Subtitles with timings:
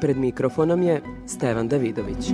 [0.00, 2.32] Pred mikrofonom je Stevan Davidović.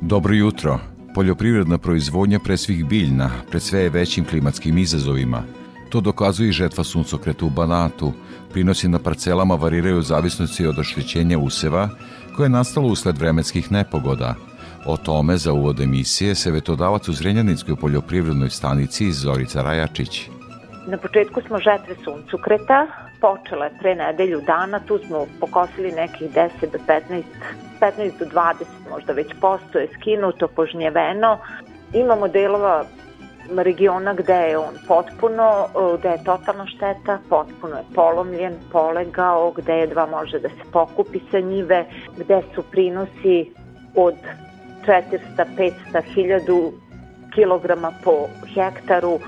[0.00, 0.78] Dobro jutro.
[1.14, 5.42] Poljoprivredna proizvodnja pre svih biljna, pred sve je većim klimatskim izazovima.
[5.88, 8.12] To dokazuje i žetva suncokreta u Banatu.
[8.52, 11.88] Prinosi na parcelama variraju u zavisnosti od oštećenja useva,
[12.36, 14.34] koje je nastalo usled vremenskih nepogoda.
[14.86, 20.30] O tome za uvod emisije se vetodavac u Zrenjaninskoj poljoprivrednoj stanici Zorica Rajačić.
[20.86, 22.86] Na početku smo žetve suncokreta,
[23.20, 27.22] počele pre nedelju dana, tu smo pokosili nekih 10 do 15,
[27.80, 31.38] 15 do 20 možda već posto je skinuto, požnjeveno.
[31.92, 32.84] Imamo delova
[33.56, 35.66] regiona gde je on potpuno,
[35.98, 41.40] gde je totalna šteta, potpuno je polomljen, polegao, gde jedva može da se pokupi sa
[41.40, 41.84] njive,
[42.16, 43.52] gde su prinosi
[43.94, 44.14] od
[44.86, 45.72] 400, 500,
[46.16, 46.72] 1000
[47.34, 49.18] kilograma po hektaru,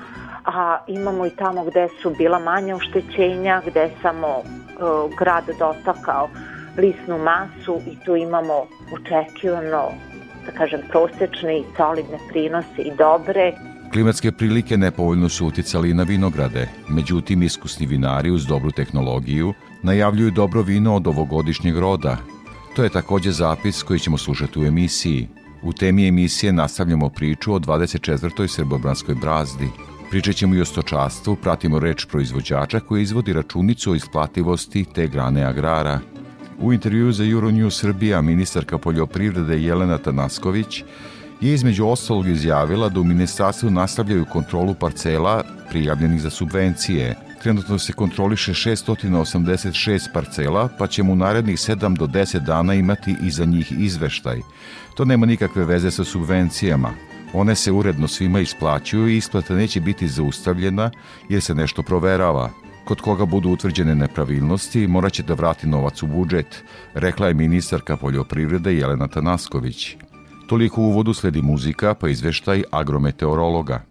[0.55, 6.29] a imamo i tamo gde su bila manja oštećenja, gde je samo uh, grad dotakao
[6.77, 9.83] lisnu masu i tu imamo očekivano,
[10.45, 13.53] da kažem, prosečne i solidne prinose i dobre.
[13.91, 19.53] Klimatske prilike nepovoljno su uticali i na vinograde, međutim iskusni vinari uz dobru tehnologiju
[19.83, 22.17] najavljuju dobro vino od ovogodišnjeg roda.
[22.75, 25.27] To je takođe zapis koji ćemo slušati u emisiji.
[25.63, 28.47] U temi emisije nastavljamo priču o 24.
[28.47, 29.67] srbobranskoj brazdi.
[30.09, 35.43] Pričat ćemo i o stočastvu, pratimo reč proizvođača koji izvodi računicu o isplativosti te grane
[35.43, 35.99] agrara.
[36.59, 40.83] U intervju za Euronews Srbija ministarka poljoprivrede Jelena Tanasković
[41.41, 47.15] je između ostalog izjavila da u ministarstvu nastavljaju kontrolu parcela prijavljenih za subvencije.
[47.41, 53.31] Trenutno se kontroliše 686 parcela, pa ćemo u narednih 7 do 10 dana imati i
[53.31, 54.39] za njih izveštaj.
[54.95, 57.08] To nema nikakve veze sa subvencijama.
[57.33, 60.91] One se uredno svima isplaćuju i isplata neće biti zaustavljena
[61.29, 62.49] jer se nešto proverava.
[62.85, 66.63] Kod koga budu utvrđene nepravilnosti, morat će da vrati novac u budžet,
[66.93, 69.95] rekla je ministarka poljoprivrede Jelena Tanasković.
[70.47, 73.81] Toliko u uvodu sledi muzika, pa izveštaj agrometeorologa.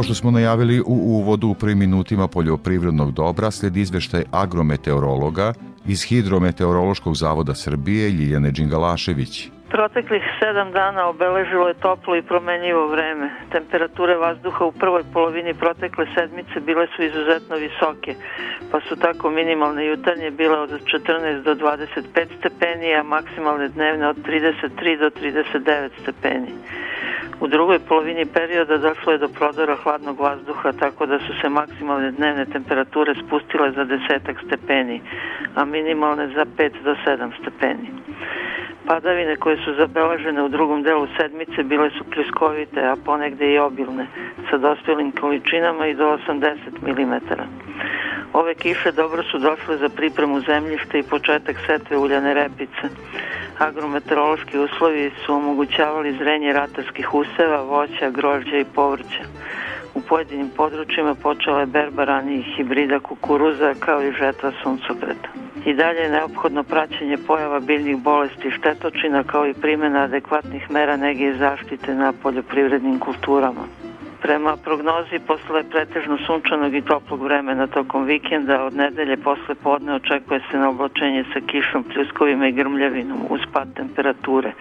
[0.00, 5.52] Kao što smo najavili u uvodu u prvim minutima poljoprivrednog dobra sledi izveštaj agrometeorologa
[5.86, 9.48] iz Hidrometeorološkog zavoda Srbije Ljiljane Đingalašević.
[9.70, 13.30] Proteklih sedam dana obeležilo je toplo i promenljivo vreme.
[13.52, 18.14] Temperature vazduha u prvoj polovini protekle sedmice bile su izuzetno visoke,
[18.70, 24.16] pa su tako minimalne jutarnje bile od 14 do 25 stepeni, a maksimalne dnevne od
[24.16, 26.52] 33 do 39 stepeni.
[27.40, 32.10] U drugoj polovini perioda došlo je do prodora hladnog vazduha, tako da su se maksimalne
[32.10, 35.00] dnevne temperature spustile za desetak stepeni,
[35.54, 37.88] a minimalne za 5 do 7 stepeni.
[38.86, 44.06] Padavine koje su zabeležene u drugom delu sedmice bile su pliskovite, a ponegde i obilne,
[44.50, 47.14] sa dospjelim količinama i do 80 mm.
[48.32, 52.84] Ove kiše dobro su došle za pripremu zemljišta i početak setve uljane repice.
[53.58, 59.24] Agrometeorološki uslovi su omogućavali zrenje ratarskih useva, voća, grožđa i povrća.
[59.94, 65.28] U pojedinim područjima počela je berba ranijih hibrida kukuruza kao i žetva suncokreta.
[65.66, 70.96] I dalje je neophodno praćenje pojava biljnih bolesti i štetočina kao i primjena adekvatnih mera
[70.96, 73.79] nege i zaštite na poljoprivrednim kulturama.
[74.22, 80.40] Prema prognozi posle pretežno sunčanog i toplog vremena tokom vikenda od nedelje posle podne očekuje
[80.50, 84.52] se na oblačenje sa kišom, pljuskovima i grmljavinom uz pad temperature.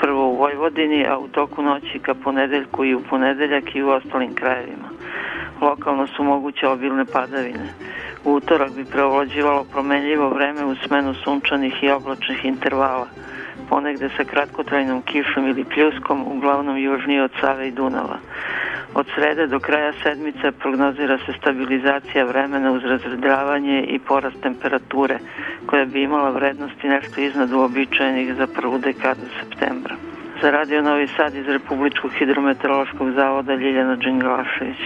[0.00, 4.34] Prvo u Vojvodini, a u toku noći ka ponedeljku i u ponedeljak i u ostalim
[4.34, 4.88] krajevima.
[5.60, 7.68] Lokalno su moguće obilne padavine.
[8.24, 13.06] U utorak bi preovlađivalo promenljivo vreme u smenu sunčanih i oblačnih intervala
[13.68, 18.18] ponegde sa kratkotrajnom kišom ili pljuskom, uglavnom južnije od Save i Dunava.
[18.94, 25.18] Od srede do kraja sedmice prognozira se stabilizacija vremena uz razredravanje i porast temperature,
[25.66, 29.94] koja bi imala vrednosti nešto iznad uobičajenih za prvu dekadu septembra.
[30.42, 34.78] Za Radio Novi Sad iz Republičkog hidrometeorološkog zavoda Ljiljana Đinglašević.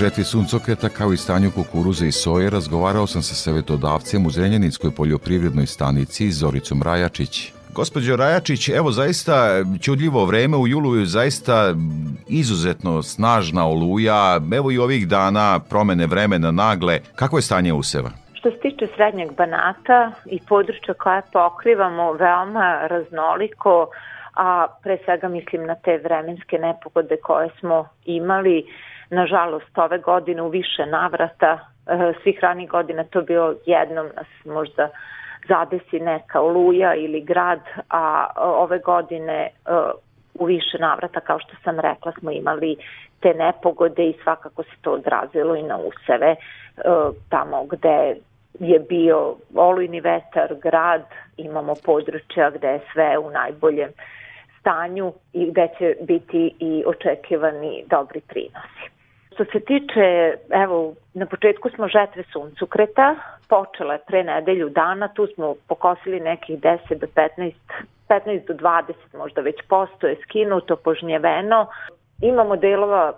[0.00, 5.66] Žetvi suncokreta kao i stanju kukuruza i soje razgovarao sam sa savjetodavcem u Zrenjaninskoj poljoprivrednoj
[5.66, 7.52] stanici Zoricom Rajačić.
[7.74, 9.34] Gospođo Rajačić, evo zaista
[9.82, 11.74] čudljivo vreme u julu je zaista
[12.28, 16.98] izuzetno snažna oluja, evo i ovih dana promene vremena nagle.
[17.16, 18.10] Kako je stanje useva?
[18.34, 23.86] Što se tiče srednjeg banata i područja koje pokrivamo veoma raznoliko,
[24.36, 28.64] a pre svega mislim na te vremenske nepogode koje smo imali,
[29.10, 34.88] nažalost ove godine u više navrata, e, svih ranih godina to bio jednom nas možda
[35.48, 37.60] zadesi neka oluja ili grad,
[37.90, 39.50] a ove godine e,
[40.34, 42.76] u više navrata, kao što sam rekla, smo imali
[43.20, 46.36] te nepogode i svakako se to odrazilo i na useve e,
[47.28, 48.16] tamo gde
[48.58, 51.04] je bio olujni vetar, grad,
[51.36, 53.90] imamo područja gde je sve u najboljem
[54.60, 58.99] stanju i gde će biti i očekivani dobri prinosi.
[59.40, 63.14] Što se tiče, evo, na početku smo žetve suncukreta,
[63.48, 67.52] počele pre nedelju dana, tu smo pokosili nekih 10 do 15,
[68.08, 71.66] 15 do 20 možda već posto je skinuto, požnjeveno.
[72.22, 73.12] Imamo delova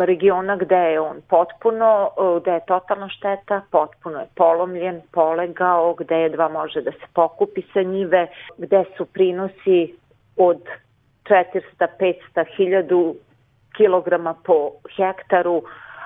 [0.00, 6.28] regiona gde je on potpuno, gde je totalna šteta, potpuno je polomljen, polegao, gde je
[6.28, 8.26] dva može da se pokupi sa njive,
[8.58, 9.94] gde su prinosi
[10.36, 10.60] od
[11.24, 13.14] 400, 500, 1000
[13.76, 15.62] kilograma po hektaru,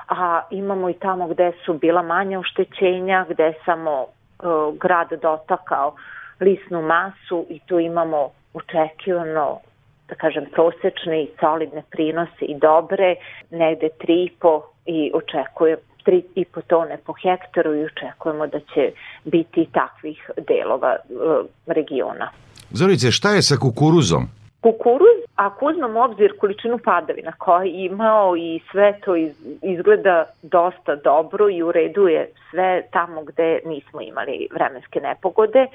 [0.09, 5.95] a imamo i tamo gde su bila manja oštećenja, gde je samo uh, grad dotakao
[6.41, 9.61] lisnu masu i tu imamo očekivano
[10.09, 13.15] da kažem, prosečne i solidne prinose i dobre,
[13.51, 18.93] negde 3,5 i očekuje 3,5 tone po hektaru i očekujemo da će
[19.25, 22.31] biti takvih delova uh, regiona.
[22.71, 24.38] Zorice, šta je sa kukuruzom?
[24.61, 29.17] Kukuruz, ako uzmemo obzir količinu padavina koja je imao i sve to
[29.63, 35.67] izgleda dosta dobro i ureduje sve tamo gde nismo imali vremenske nepogode,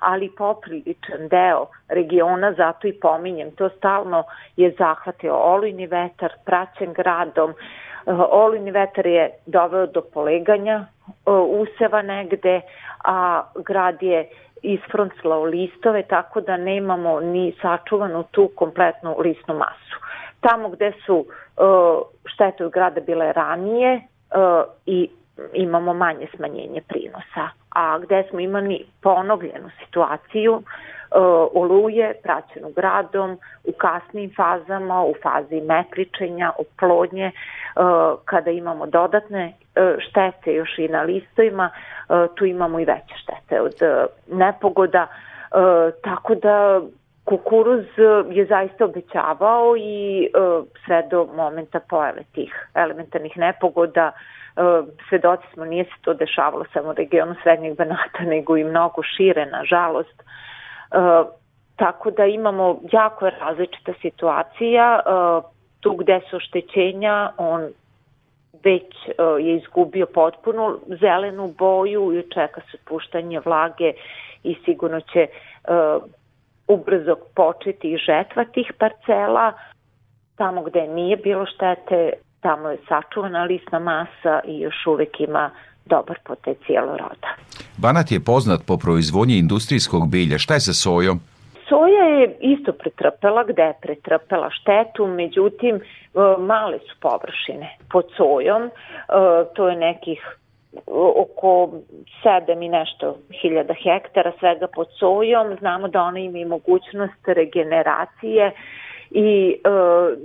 [0.00, 4.24] ali popriličan deo regiona, zato i pominjem to stalno,
[4.56, 7.54] je zahvatio olujni vetar, praćen gradom,
[8.30, 10.86] olujni vetar je doveo do poleganja
[11.50, 12.60] useva negde,
[13.04, 14.28] a grad je
[14.62, 19.96] isfronclao listove tako da nemamo ni sačuvanu tu kompletnu listnu masu.
[20.40, 21.26] Tamo gde su uh,
[22.24, 25.10] štete od grada bile ranije uh, i
[25.52, 27.48] imamo manje smanjenje prinosa.
[27.74, 30.62] A gde smo imali ponovljenu situaciju
[31.54, 37.30] oluje praćenu gradom u kasnim fazama, u fazi mekričenja, oplodnje,
[38.24, 39.52] kada imamo dodatne
[39.98, 41.70] štete još i na listovima,
[42.34, 43.74] tu imamo i veće štete od
[44.26, 45.06] nepogoda,
[46.02, 46.80] tako da
[47.24, 47.84] kukuruz
[48.30, 50.28] je zaista obećavao i
[50.86, 54.12] sve do momenta pojave tih elementarnih nepogoda
[55.08, 59.46] svedoci smo, nije se to dešavalo samo u regionu Srednjeg Banata, nego i mnogo šire,
[59.46, 60.22] nažalost.
[61.76, 65.00] Tako da imamo jako različita situacija.
[65.80, 67.68] Tu gde su oštećenja, on
[68.64, 68.94] već
[69.40, 73.92] je izgubio potpuno zelenu boju i čeka se puštanje vlage
[74.42, 75.26] i sigurno će
[76.68, 79.52] ubrzo početi žetva tih parcela.
[80.36, 85.50] Tamo gde nije bilo štete, tamo je sačuvana lisna masa i još uvek ima
[85.88, 87.30] dobar potencijal roda.
[87.76, 90.38] Banat je poznat po proizvodnji industrijskog bilja.
[90.38, 91.20] Šta je sa sojom?
[91.68, 95.80] Soja je isto pretrpela, gde je pretrpela štetu, međutim e,
[96.38, 98.70] male su površine pod sojom, e,
[99.54, 100.20] to je nekih
[101.16, 101.70] oko
[102.24, 105.56] 7 i nešto hiljada hektara svega pod sojom.
[105.58, 108.52] Znamo da ona ima i mogućnost regeneracije
[109.10, 109.68] i e,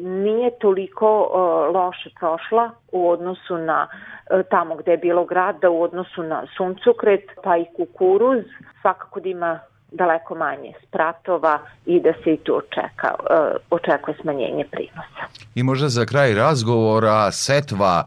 [0.01, 1.37] nije toliko e,
[1.77, 3.87] loše prošla u odnosu na
[4.29, 8.43] e, tamo gde je bilo grada, u odnosu na suncokret, pa i kukuruz.
[8.81, 9.59] Svakako da ima
[9.91, 15.23] daleko manje spratova i da se i tu očeka, e, očekuje smanjenje prinosa.
[15.55, 18.03] I možda za kraj razgovora setva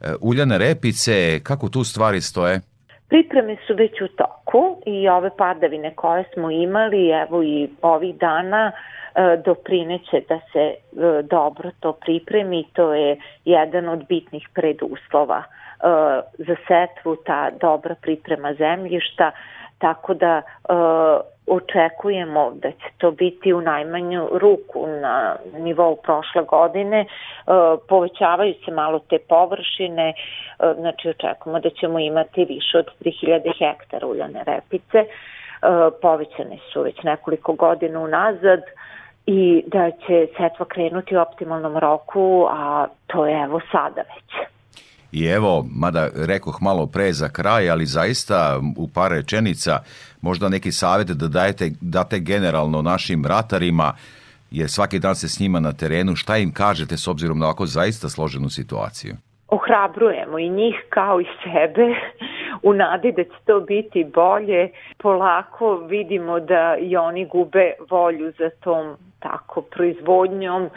[0.00, 2.60] e, uljane repice, kako tu stvari stoje?
[3.08, 8.72] Pripreme su već u toku i ove padavine koje smo imali, evo i ovih dana,
[8.74, 8.97] e,
[9.44, 10.74] doprineće da se
[11.22, 12.64] dobro to pripremi.
[12.72, 15.42] To je jedan od bitnih preduslova
[16.38, 19.30] za setvu, ta dobra priprema zemljišta,
[19.78, 20.42] tako da e,
[21.46, 27.00] očekujemo da će to biti u najmanju ruku na nivou prošle godine.
[27.00, 27.06] E,
[27.88, 30.14] povećavaju se malo te površine, e,
[30.78, 34.98] znači očekujemo da ćemo imati više od 3000 hektara uljane repice.
[34.98, 35.06] E,
[36.02, 38.62] povećane su već nekoliko godina unazad
[39.30, 44.48] i da će setva krenuti u optimalnom roku, a to je evo sada već.
[45.12, 49.78] I evo, mada rekoh malo pre za kraj, ali zaista u par rečenica
[50.20, 53.92] možda neki savjet da dajete, date generalno našim ratarima,
[54.50, 57.66] jer svaki dan se s njima na terenu, šta im kažete s obzirom na ovako
[57.66, 59.14] zaista složenu situaciju?
[59.48, 61.86] Ohrabrujemo i njih kao i sebe
[62.62, 64.70] u nadi da će to biti bolje.
[64.98, 70.70] Polako vidimo da i oni gube volju za tom tako proizvodnjom, uh,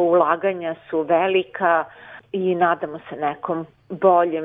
[0.00, 1.84] ulaganja su velika,
[2.32, 4.44] i nadamo se nekom boljim,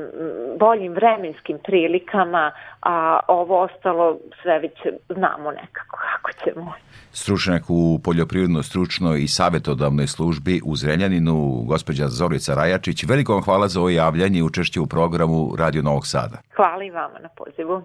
[0.59, 2.51] boljim vremenskim prilikama,
[2.81, 4.77] a ovo ostalo sve već
[5.09, 6.73] znamo nekako kako ćemo.
[7.11, 13.67] Stručnjak u poljoprivredno stručnoj i savjetodavnoj službi u Zrenjaninu, gospođa Zorica Rajačić, veliko vam hvala
[13.67, 16.37] za ovo javljanje i učešće u programu Radio Novog Sada.
[16.55, 17.81] Hvala i vama na pozivu.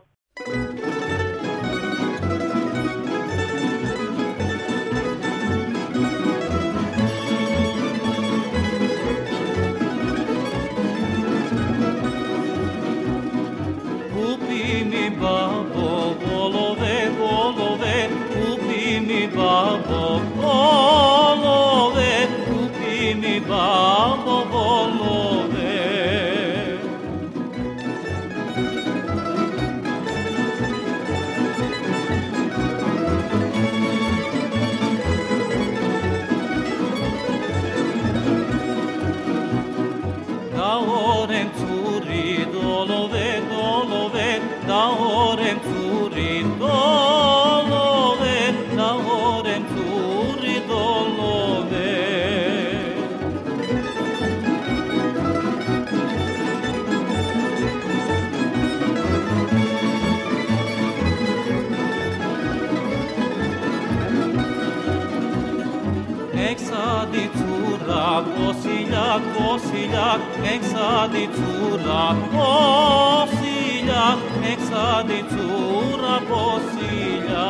[71.12, 74.04] di tsura posilia
[74.40, 77.48] meksa di tsura posilia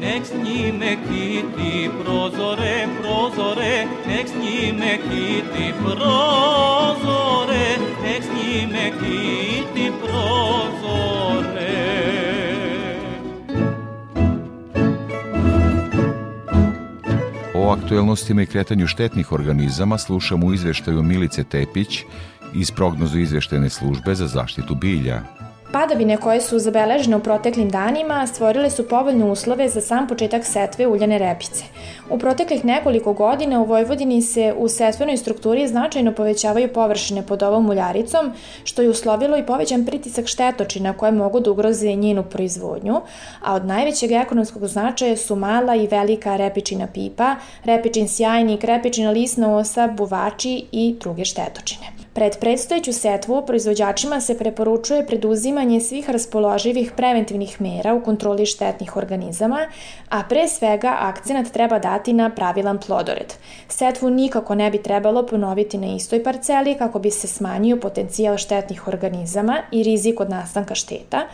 [0.00, 3.74] Next ni me kiti prozore prozore
[4.06, 6.77] next ni me kiti prozore.
[17.88, 22.00] Aktuelnostima i kretanju štetnih organizama slušamo u izveštaju Milice Tepić
[22.54, 25.22] iz prognozu izveštene službe za zaštitu bilja.
[25.72, 30.86] Padavine koje su zabeležene u proteklim danima stvorile su povoljne uslove za sam početak setve
[30.86, 31.64] uljane repice.
[32.10, 37.68] U proteklih nekoliko godina u Vojvodini se u setvenoj strukturi značajno povećavaju površine pod ovom
[37.68, 38.32] uljaricom,
[38.64, 43.00] što je uslovilo i povećan pritisak štetočina koje mogu da ugroze njenu proizvodnju,
[43.42, 49.56] a od najvećeg ekonomskog značaja su mala i velika repičina pipa, repičin sjajnik, repičina lisna
[49.56, 51.97] osa, buvači i druge štetočine.
[52.18, 59.66] Pred predstojeću setvu proizvođačima se preporučuje preduzimanje svih raspoloživih preventivnih mera u kontroli štetnih organizama,
[60.08, 63.34] a pre svega akcenat treba dati na pravilan plodored.
[63.68, 68.88] Setvu nikako ne bi trebalo ponoviti na istoj parceli kako bi se smanjio potencijal štetnih
[68.88, 71.26] organizama i rizik od nastanka šteta,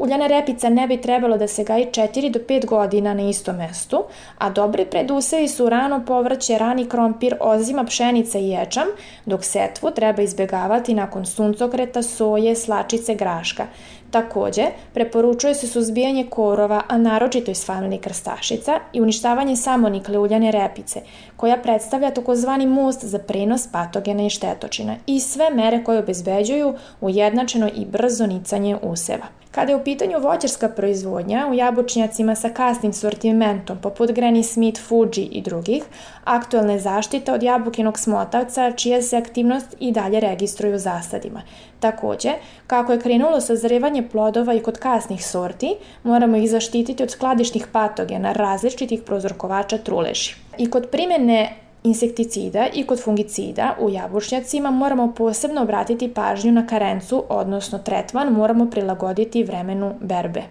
[0.00, 4.04] Uljana repica ne bi trebalo da se gaji 4 do 5 godina na istom mestu,
[4.38, 8.86] a dobri predusevi su rano povrće, rani krompir, ozima, pšenica i ječam,
[9.26, 13.66] dok setvu treba izbegavati nakon suncokreta, soje, slačice, graška.
[14.10, 14.62] Takođe,
[14.94, 21.00] preporučuje se suzbijanje korova, a naročito iz familije krstašica i uništavanje samonikle uljane repice,
[21.36, 27.68] koja predstavlja takozvani most za prenos patogena i štetočina i sve mere koje obezbeđuju ujednačeno
[27.74, 29.39] i brzo nicanje useva.
[29.50, 35.28] Kada je u pitanju voćarska proizvodnja u jabučnjacima sa kasnim sortimentom poput Granny Smith, Fuji
[35.32, 35.82] i drugih,
[36.24, 41.42] aktuelne zaštite od jabukinog smotavca čija se aktivnost i dalje registruju u zasadima.
[41.80, 42.30] Takođe,
[42.66, 48.32] kako je krenulo sazrevanje plodova i kod kasnih sorti, moramo ih zaštititi od skladišnih patogena
[48.32, 50.34] različitih prozorkovača truleži.
[50.58, 57.24] I kod primene insekticida i kod fungicida u jabučnjacima moramo posebno obratiti pažnju na karencu,
[57.28, 60.42] odnosno tretman moramo prilagoditi vremenu berbe.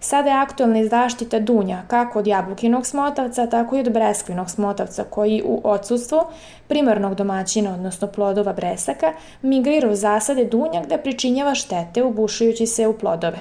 [0.00, 5.42] Sada je aktualna zaštita dunja kako od jabukinog smotavca, tako i od breskvinog smotavca koji
[5.44, 6.18] u odsustvu
[6.68, 12.98] primarnog domaćina, odnosno plodova bresaka, migrira u zasade dunja gde pričinjava štete ubušujući se u
[12.98, 13.38] plodove.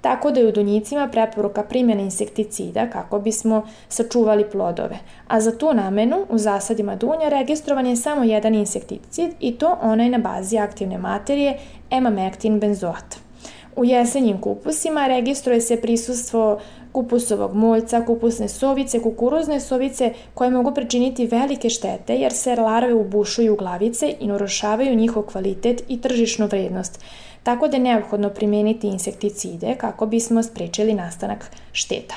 [0.00, 4.98] Tako da je u dunjicima preporuka primjene insekticida kako bismo sačuvali plodove.
[5.28, 10.08] A za tu namenu u zasadima dunja registrovan je samo jedan insekticid i to onaj
[10.08, 11.58] na bazi aktivne materije
[11.90, 13.28] emamektin benzoat.
[13.76, 16.58] U jesenjim kupusima registruje se prisustvo
[16.92, 23.52] kupusovog moljca, kupusne sovice, kukuruzne sovice koje mogu pričiniti velike štete jer se larve ubušuju
[23.52, 27.04] u glavice i narušavaju njihov kvalitet i tržišnu vrednost.
[27.48, 32.14] Tako da je neophodno primeniti insekticide kako bismo sprečili nastanak šteta.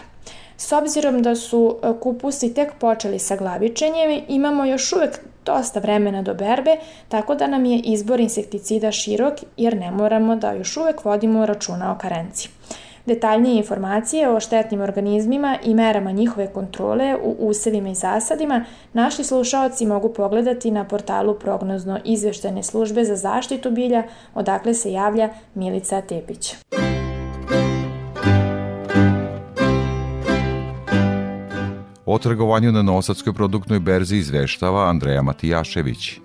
[0.57, 6.21] S obzirom da su e, kupusi tek počeli sa glavičenjem, imamo još uvek dosta vremena
[6.21, 6.77] do berbe,
[7.09, 11.91] tako da nam je izbor insekticida širok jer ne moramo da još uvek vodimo računa
[11.91, 12.49] o karenci.
[13.05, 19.85] Detaljnije informacije o štetnim organizmima i merama njihove kontrole u usevima i zasadima naši slušaoci
[19.85, 26.55] mogu pogledati na portalu prognozno izveštene službe za zaštitu bilja, odakle se javlja Milica Tepić.
[32.05, 36.19] O trgovanju na Novosadskoj produktnoj berzi izveštava Andreja Matijašević.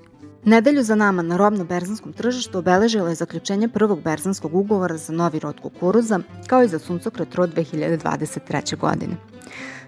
[0.47, 5.61] Nedelju za nama na robno-berzanskom tržištu obeležilo je zaključenje prvog berzanskog ugovora za novi rod
[5.61, 8.77] kukuruza, kao i za suncokret rod 2023.
[8.77, 9.17] godine.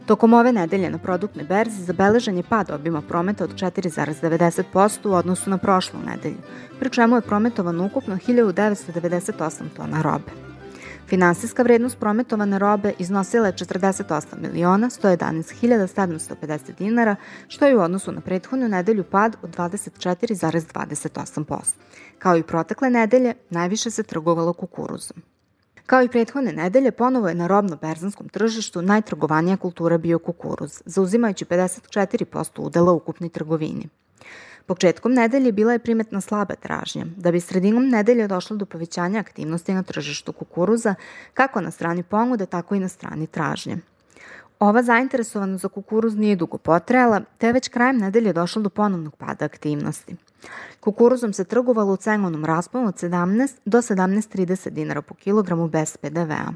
[0.07, 5.51] Tokom ove nedelje na produktnoj berzi zabeležen je pad obima prometa od 4,90% u odnosu
[5.51, 6.39] na prošlu nedelju,
[6.79, 10.48] pri čemu je prometovan ukupno 1998 tona robe.
[11.09, 17.17] Finansijska vrednost prometovane robe iznosila je 48 miliona 111.750 dinara,
[17.49, 21.75] što je u odnosu na prethodnu nedelju pad od 24,28%.
[22.19, 25.17] Kao i protekle nedelje, najviše se trgovalo kukuruzom.
[25.87, 32.61] Kao i prethodne nedelje, ponovo je na robno-berzanskom tržištu najtrgovanija kultura bio kukuruz, zauzimajući 54%
[32.61, 33.89] udela u ukupnoj trgovini.
[34.69, 39.75] Početkom nedelje bila je primetna slaba tražnja, da bi sredinom nedelje došlo do povećanja aktivnosti
[39.75, 40.95] na tržištu kukuruza,
[41.35, 43.79] kako na strani ponude, tako i na strani tražnje.
[44.61, 49.45] Ova zainteresovanost za kukuruz nije dugo potrajala, te već krajem nedelje došlo do ponovnog pada
[49.45, 50.17] aktivnosti.
[50.81, 56.53] Kukuruzom se trgovalo u cenovnom rasponu od 17 do 17,30 dinara po kilogramu bez PDV-a.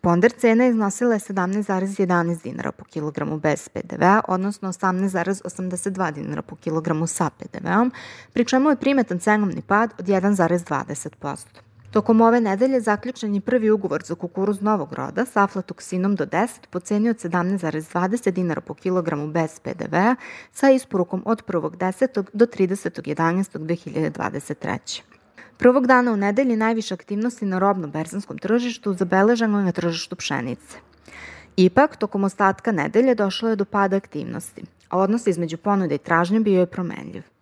[0.00, 7.06] Ponder cena iznosila je 17,11 dinara po kilogramu bez PDV-a, odnosno 18,82 dinara po kilogramu
[7.06, 7.92] sa PDV-om,
[8.32, 11.65] pri čemu je primetan cenovni pad od 1,20%.
[11.96, 16.48] Tokom ove nedelje zaključen je prvi ugovor za kukuruz novog roda sa aflatoksinom do 10
[16.70, 20.14] po ceni od 17,20 dinara po kilogramu bez PDV-a
[20.52, 22.24] sa isporukom od 1.10.
[22.32, 25.00] do 30.11.2023.
[25.58, 30.78] Prvog dana u nedelji najviše aktivnosti na robno-berzanskom tržištu zabeleženo je na tržištu pšenice.
[31.56, 34.62] Ipak, tokom ostatka nedelje došlo je do pada aktivnosti.
[34.88, 37.35] a odnos između ponude i tražnje bio je promenljiv.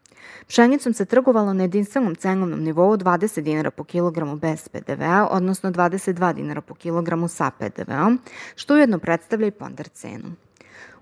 [0.48, 6.34] Pšenicom se trgovalo na jedinstvenom cenovnom nivou 20 dinara po kilogramu bez PDV-a, odnosno 22
[6.34, 8.18] dinara po kilogramu sa PDV-om,
[8.56, 10.32] što ujedno predstavlja i ponder cenu.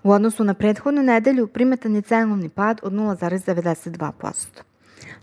[0.03, 4.47] U odnosu na prethodnu nedelju primetan je cenovni pad od 0,92%.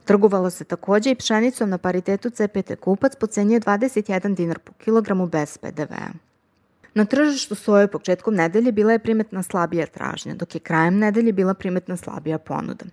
[0.04, 5.26] Trgovalo se takođe i pšenicom na paritetu CPT kupac po ceni 21 dinar po kilogramu
[5.26, 6.10] bez PDV-a.
[6.94, 11.54] Na tržištu soje početkom nedelje bila je primetna slabija tražnja, dok je krajem nedelje bila
[11.54, 12.84] primetna slabija ponuda.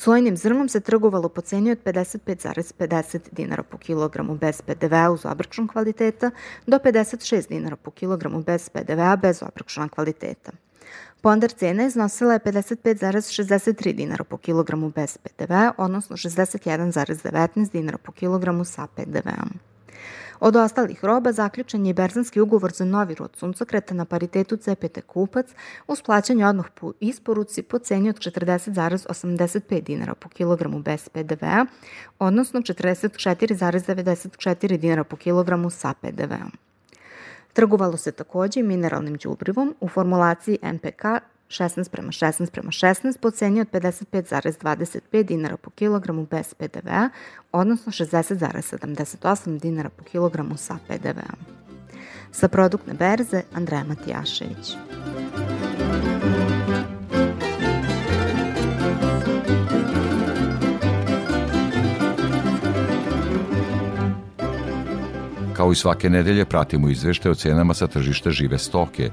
[0.00, 5.68] Sojenim zrnom se trgovalo po ceni od 55,50 dinara po kilogramu bez PDV-a uz obračun
[5.68, 6.30] kvaliteta
[6.66, 10.52] do 56 dinara po kilogramu bez PDV-a bez obračuna kvaliteta.
[11.20, 18.64] Ponder cena iznosila je 55,63 dinara po kilogramu bez PDV, odnosno 61,19 dinara po kilogramu
[18.64, 19.50] sa PDV-om.
[20.40, 25.46] Od ostalih roba zaključen je berzanski ugovor za novi rod suncokreta na paritetu CPT kupac
[25.88, 31.66] uz plaćanje odmah po isporuci po ceni od 40,85 dinara po kilogramu bez PDV-a,
[32.18, 36.52] odnosno 44,94 dinara po kilogramu sa PDV-om.
[37.52, 41.04] Trgovalo se takođe mineralnim đubrivom u formulaciji MPK
[41.48, 47.08] 16 prema 16 prema 16 po ceni od 55,25 dinara po kilogramu bez PDV-a,
[47.52, 51.58] odnosno 60,78 dinara po kilogramu sa PDV-om.
[52.32, 54.76] Sa produktne berze Andreja Matijašević.
[65.56, 69.10] Kao i svake nedelje pratimo izvešte o cenama sa tržišta žive stoke.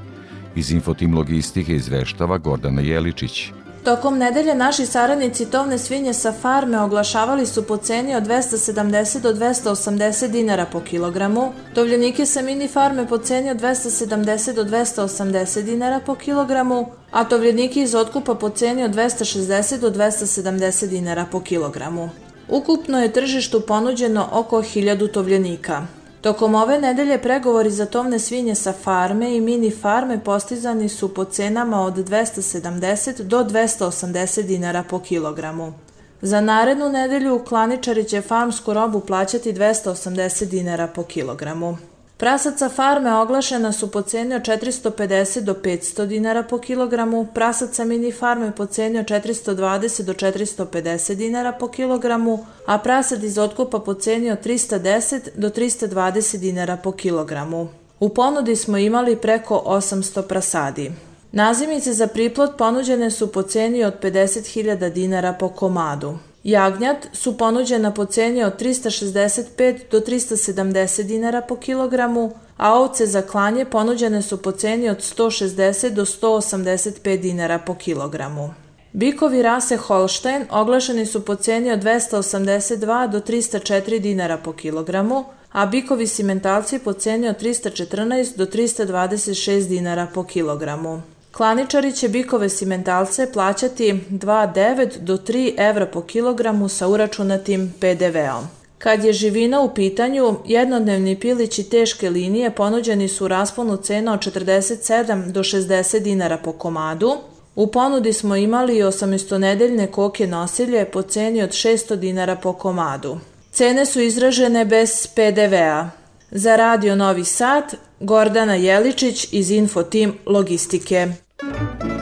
[0.55, 3.51] Iz Infotim Logistike izveštava Gordana Jeličić.
[3.85, 9.33] Tokom nedelje naši saradnici tovne svinje sa farme oglašavali su po ceni od 270 do
[9.33, 15.99] 280 dinara po kilogramu, tovljenike sa mini farme po ceni od 270 do 280 dinara
[16.05, 22.09] po kilogramu, a tovljenike iz otkupa po ceni od 260 do 270 dinara po kilogramu.
[22.49, 25.87] Ukupno je tržištu ponuđeno oko 1000 tovljenika.
[26.25, 31.25] Tokom ove nedelje pregovori za tovne svinje sa farme i mini farme postizani su po
[31.25, 35.73] cenama od 270 do 280 dinara po kilogramu.
[36.21, 41.77] Za narednu nedelju klaničari će farmsku robu plaćati 280 dinara po kilogramu.
[42.17, 48.11] Prasaca farme oglašena su po ceni od 450 do 500 dinara po kilogramu, prasaca mini
[48.11, 53.93] farme po ceni od 420 do 450 dinara po kilogramu, a prasad iz otkupa po
[53.93, 57.67] ceni od 310 do 320 dinara po kilogramu.
[57.99, 60.91] U ponudi smo imali preko 800 prasadi.
[61.31, 66.17] Nazimice za priplot ponuđene su po ceni od 50.000 dinara po komadu.
[66.45, 73.21] Jagnjat su ponuđena po ceni od 365 do 370 dinara po kilogramu, a ovce za
[73.21, 78.53] klanje ponuđene su po ceni od 160 do 185 dinara po kilogramu.
[78.93, 85.65] Bikovi rase Holstein oglašeni su po ceni od 282 do 304 dinara po kilogramu, a
[85.65, 91.01] bikovi simentalci po ceni od 314 do 326 dinara po kilogramu.
[91.35, 98.47] Klaničari će bikove simentalce plaćati 2,9 do 3 evra po kilogramu sa uračunatim PDV-om.
[98.77, 104.19] Kad je živina u pitanju, jednodnevni pilići teške linije ponuđeni su u rasponu cena od
[104.19, 107.17] 47 do 60 dinara po komadu.
[107.55, 113.17] U ponudi smo imali 18-nedeljne koke nosilje po ceni od 600 dinara po komadu.
[113.51, 115.89] Cene su izražene bez PDV-a.
[116.31, 117.63] Za Radio Novi Sad,
[117.99, 121.24] Gordana Jeličić iz Infotim Logistike.
[121.37, 121.94] Thank you.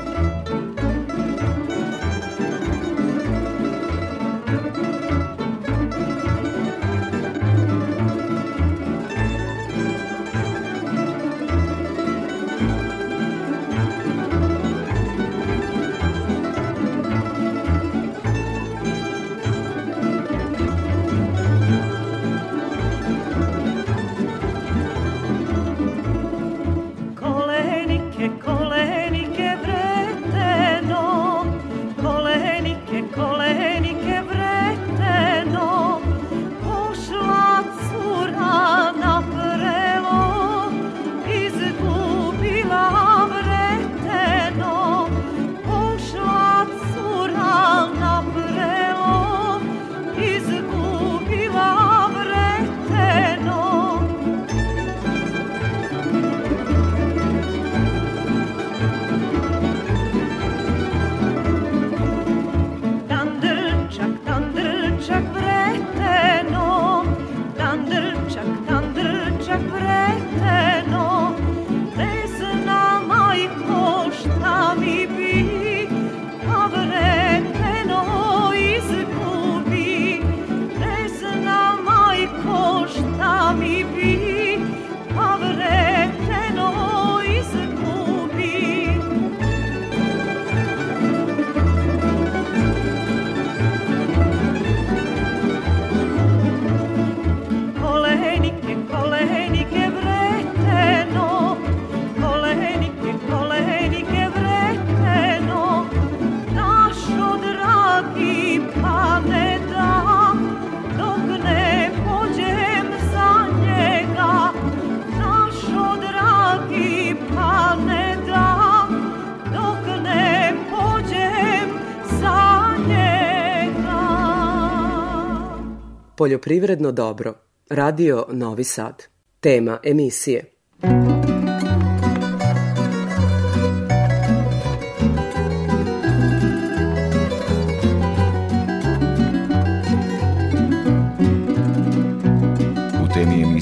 [126.24, 127.34] Poljoprivredno dobro.
[127.70, 129.04] Radio Novi Sad.
[129.40, 130.54] Tema emisije.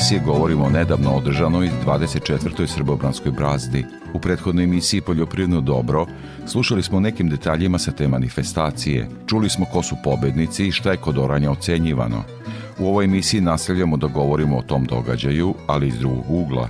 [0.02, 2.68] emisije govorimo o nedavno održanoj 24.
[2.68, 3.86] Srbobranskoj brazdi.
[4.14, 6.06] U prethodnoj emisiji Poljoprivredno dobro
[6.48, 9.10] slušali smo nekim detaljima sa te manifestacije.
[9.28, 12.41] Čuli smo ko su pobednici i šta je kod oranja ocenjivano.
[12.82, 16.68] U ovoj emisiji nastavljamo da govorimo o tom događaju, ali iz drugog ugla.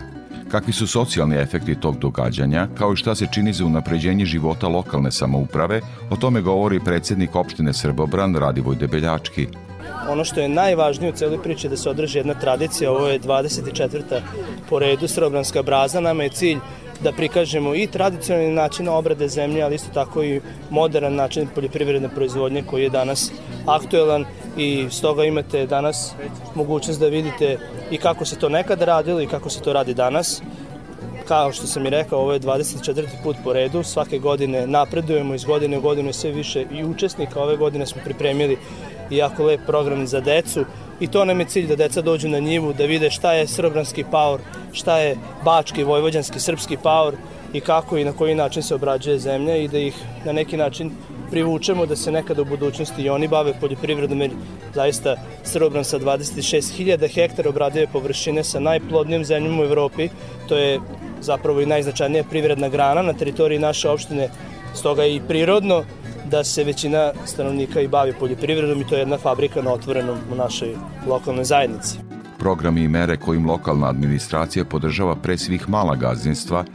[0.49, 5.11] Kakvi su socijalni efekti tog događanja, kao i šta se čini za unapređenje života lokalne
[5.11, 9.47] samouprave, o tome govori predsednik opštine Srbobran Radivoj Debeljački.
[10.09, 13.19] Ono što je najvažnije u celoj priči je da se održi jedna tradicija, ovo je
[13.19, 14.21] 24.
[14.69, 16.59] po redu Srbranska braza, nama je cilj
[17.03, 22.63] da prikažemo i tradicionalni način obrade zemlje, ali isto tako i modern način poljoprivredne proizvodnje
[22.69, 23.31] koji je danas
[23.65, 24.25] aktuelan
[24.57, 26.13] i stoga imate danas
[26.55, 27.57] mogućnost da vidite
[27.91, 30.41] i kako se to nekada radilo i kako se to radi danas.
[31.27, 33.07] Kao što sam i rekao, ovo je 24.
[33.23, 37.41] put po redu, svake godine napredujemo iz godine u godinu sve više i učesnika.
[37.41, 38.57] Ove godine smo pripremili
[39.09, 40.65] jako lep program za decu
[40.99, 44.05] i to nam je cilj da deca dođu na njivu, da vide šta je srbranski
[44.11, 44.39] paor,
[44.71, 47.15] šta je bački, vojvođanski, srpski paor
[47.53, 50.91] i kako i na koji način se obrađuje zemlja i da ih na neki način
[51.31, 54.31] privučemo da se nekada u budućnosti i oni bave poljoprivredom jer
[54.73, 60.09] zaista Srbran sa 26.000 hektara obradive površine sa najplodnijim zemljom u Evropi,
[60.47, 60.79] to je
[61.21, 64.29] zapravo i najznačajnija privredna grana na teritoriji naše opštine,
[64.75, 65.83] stoga je i prirodno
[66.25, 70.35] da se većina stanovnika i bavi poljoprivredom i to je jedna fabrika na otvorenom u
[70.35, 70.75] našoj
[71.07, 71.97] lokalnoj zajednici.
[72.39, 76.65] Programi i mere kojim lokalna administracija podržava pre svih mala gazdinstva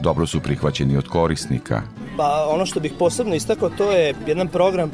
[0.00, 1.82] dobro su prihvaćeni od korisnika.
[2.16, 4.90] Pa ono što bih posebno istakao to je jedan program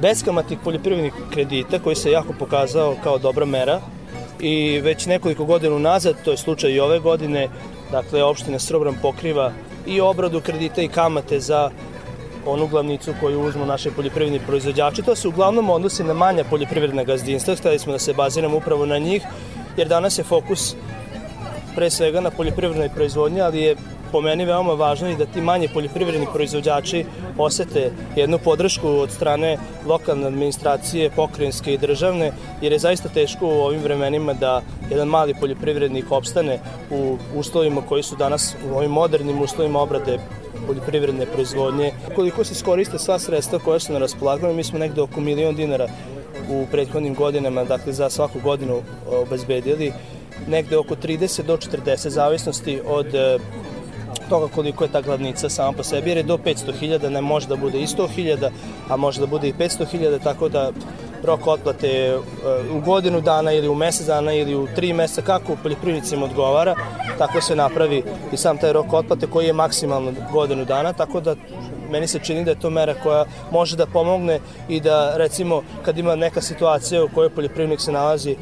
[0.00, 3.80] beskamatnih poljoprivrednih kredita koji se jako pokazao kao dobra mera
[4.40, 7.48] i već nekoliko godina nazad, to je slučaj i ove godine,
[7.90, 9.52] dakle opština Srbran pokriva
[9.86, 11.70] i obradu kredita i kamate za
[12.46, 15.02] onu glavnicu koju uzmu naše poljoprivredni proizvođači.
[15.02, 18.98] To se uglavnom odnosi na manja poljoprivredna gazdinstva, hteli smo da se baziramo upravo na
[18.98, 19.22] njih,
[19.76, 20.74] jer danas je fokus
[21.74, 23.76] pre svega na poljoprivrednoj proizvodnji, ali je
[24.12, 27.04] po meni veoma važno i da ti manji poljoprivredni proizvođači
[27.38, 32.32] osete jednu podršku od strane lokalne administracije, pokrajinske i državne,
[32.62, 36.58] jer je zaista teško u ovim vremenima da jedan mali poljoprivrednik opstane
[36.90, 40.18] u uslovima koji su danas u ovim modernim uslovima obrade
[40.66, 41.92] poljoprivredne proizvodnje.
[42.14, 45.88] Koliko se skoriste sva sredstva koja su na raspolaganju, mi smo negde oko milion dinara
[46.50, 48.82] u prethodnim godinama, dakle za svaku godinu
[49.22, 49.92] obezbedili
[50.46, 53.38] negde oko 30 do 40 zavisnosti od e,
[54.28, 57.56] toga koliko je ta glavnica sama po sebi, jer je do 500.000, ne može da
[57.56, 58.50] bude i 100.000,
[58.88, 60.72] a može da bude i 500.000, tako da
[61.22, 62.18] rok otplate e,
[62.72, 66.74] u godinu dana ili u mesec dana ili u tri meseca, kako poljoprivrednicima odgovara,
[67.18, 68.02] tako se napravi
[68.32, 71.36] i sam taj rok otplate koji je maksimalno godinu dana, tako da
[71.90, 75.98] meni se čini da je to mera koja može da pomogne i da recimo kad
[75.98, 78.36] ima neka situacija u kojoj poljoprivrednik se nalazi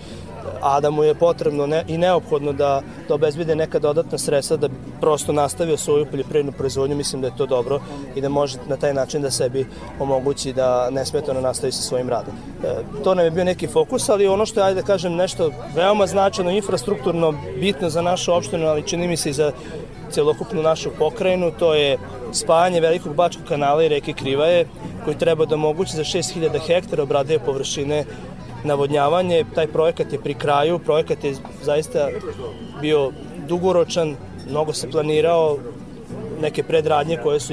[0.60, 4.68] a da mu je potrebno ne, i neophodno da, da obezbide neka dodatna sredstva da
[5.00, 7.80] prosto nastavio svoju poljoprivrednu proizvodnju, mislim da je to dobro
[8.14, 9.66] i da može na taj način da sebi
[10.00, 12.34] omogući da nesmetano nastavi sa svojim radom.
[12.64, 15.50] E, to nam je bio neki fokus, ali ono što je, ajde da kažem, nešto
[15.74, 19.52] veoma značajno, infrastrukturno, bitno za našu opštinu, ali čini mi se i za
[20.10, 21.98] celokupnu našu pokrajinu, to je
[22.32, 24.66] spajanje velikog bačkog kanala i reke Krivaje,
[25.04, 28.04] koji treba da omogući za 6000 hektara obradive površine
[28.64, 29.44] navodnjavanje.
[29.54, 32.08] Taj projekat je pri kraju, projekat je zaista
[32.80, 33.10] bio
[33.48, 34.16] dugoročan,
[34.50, 35.58] mnogo se planirao,
[36.40, 37.52] neke predradnje koje su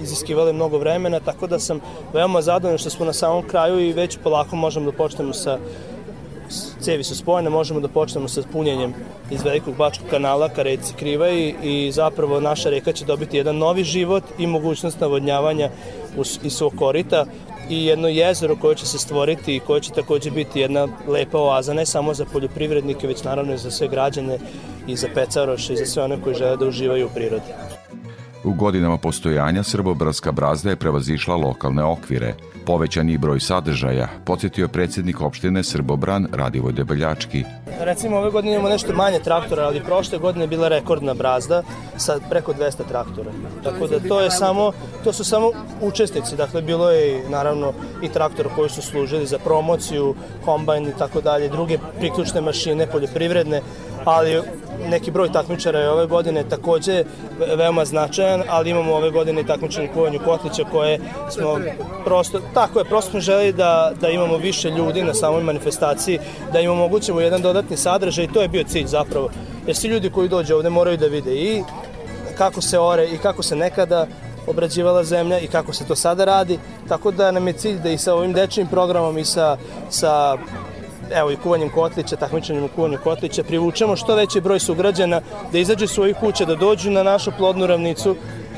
[0.00, 1.80] iziskivale mnogo vremena, tako da sam
[2.12, 5.58] veoma zadovoljan što smo na samom kraju i već polako možemo da počnemo sa
[6.80, 8.94] cevi su spojene, možemo da počnemo sa punjenjem
[9.30, 13.56] iz Velikog Bačkog kanala ka reci Kriva i, i zapravo naša reka će dobiti jedan
[13.56, 15.70] novi život i mogućnost navodnjavanja
[16.42, 17.26] iz svog korita
[17.70, 21.74] i jedno jezero koje će se stvoriti i koje će takođe biti jedna lepa oaza,
[21.74, 24.38] ne samo za poljoprivrednike, već naravno i za sve građane
[24.86, 27.52] i za pecaroše i za sve one koji žele da uživaju u prirodi.
[28.46, 32.34] U godinama postojanja Srbobranska brazda je prevazišla lokalne okvire.
[32.66, 37.44] Povećani broj sadržaja, podsjetio predsednik opštine Srbobran Radivoj Debeljački.
[37.80, 41.62] Recimo ove godine imamo nešto manje traktora, ali prošle godine je bila rekordna brazda
[41.96, 43.30] sa preko 200 traktora.
[43.64, 44.72] Tako da to je samo,
[45.04, 50.14] to su samo učesnici, dakle bilo je naravno i traktora koji su služili za promociju,
[50.44, 53.62] kombajn i tako dalje, druge priključne mašine poljoprivredne,
[54.06, 54.42] ali
[54.88, 57.04] neki broj takmičara je ove godine takođe
[57.56, 61.58] veoma značajan, ali imamo ove godine i takmičenje kuvanju kotlića koje smo
[62.04, 66.18] prosto, tako je, prosto smo želi da, da imamo više ljudi na samoj manifestaciji,
[66.52, 69.30] da im omogućimo jedan dodatni sadržaj i to je bio cilj zapravo.
[69.66, 71.62] Jer svi ljudi koji dođe ovde moraju da vide i
[72.38, 74.06] kako se ore i kako se nekada
[74.46, 77.98] obrađivala zemlja i kako se to sada radi, tako da nam je cilj da i
[77.98, 79.56] sa ovim dečijim programom i sa,
[79.90, 80.36] sa
[81.14, 85.20] evo i kuvanjem kotlića, takmičenjem u kuvanju kotlića, privučemo što veći broj sugrađana
[85.52, 88.16] da izađe svojih kuća, da dođu na našu plodnu ravnicu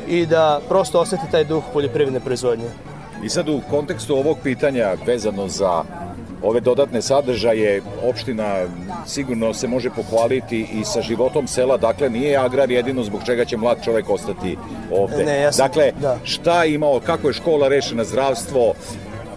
[0.09, 2.69] i da prosto oseti taj duh poljoprivredne proizvodnje.
[3.25, 5.83] I sad u kontekstu ovog pitanja vezano za
[6.43, 8.67] ove dodatne sadržaje, opština
[9.07, 13.57] sigurno se može pohvaliti i sa životom sela, dakle nije agrar jedino zbog čega će
[13.57, 14.57] mlad čovek ostati
[14.93, 15.25] ovde.
[15.25, 16.19] Ne, ja sam, dakle, da.
[16.25, 18.75] šta je imao, kako je škola rešena, zdravstvo,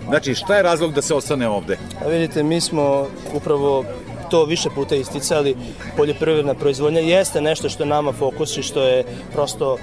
[0.07, 1.77] znači šta je razlog da se ostane ovde?
[2.05, 3.85] A vidite, mi smo upravo
[4.29, 5.55] to više puta isticali,
[5.97, 9.77] poljoprivredna proizvodnja jeste nešto što je nama fokus i što je prosto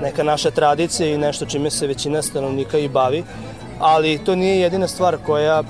[0.00, 3.24] neka naša tradicija i nešto čime se većina stanovnika i bavi,
[3.78, 5.62] ali to nije jedina stvar koja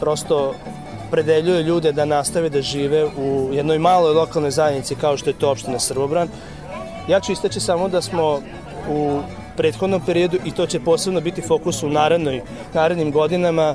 [0.00, 0.54] prosto
[1.10, 5.50] predeljuje ljude da nastave da žive u jednoj maloj lokalnoj zajednici kao što je to
[5.50, 6.28] opština Srbobran.
[7.08, 8.40] Ja ću istaći samo da smo
[8.90, 9.20] u
[9.56, 12.42] prethodnom periodu i to će posebno biti fokus u narednoj,
[12.74, 13.74] narednim godinama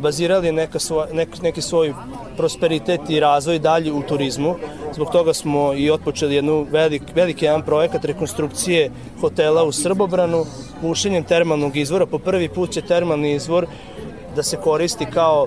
[0.00, 1.94] bazirali neka svoj, nek, neki svoj
[2.36, 4.54] prosperitet i razvoj dalje u turizmu.
[4.94, 10.44] Zbog toga smo i otpočeli jednu velik, veliki jedan projekat rekonstrukcije hotela u Srbobranu,
[10.82, 12.06] bušenjem termalnog izvora.
[12.06, 13.66] Po prvi put će termalni izvor
[14.36, 15.46] da se koristi kao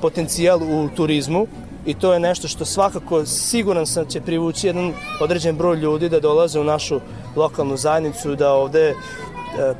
[0.00, 1.46] potencijal u turizmu
[1.86, 6.20] i to je nešto što svakako siguran sam će privući jedan određen broj ljudi da
[6.20, 7.00] dolaze u našu
[7.36, 8.94] lokalnu zajednicu, da ovde e,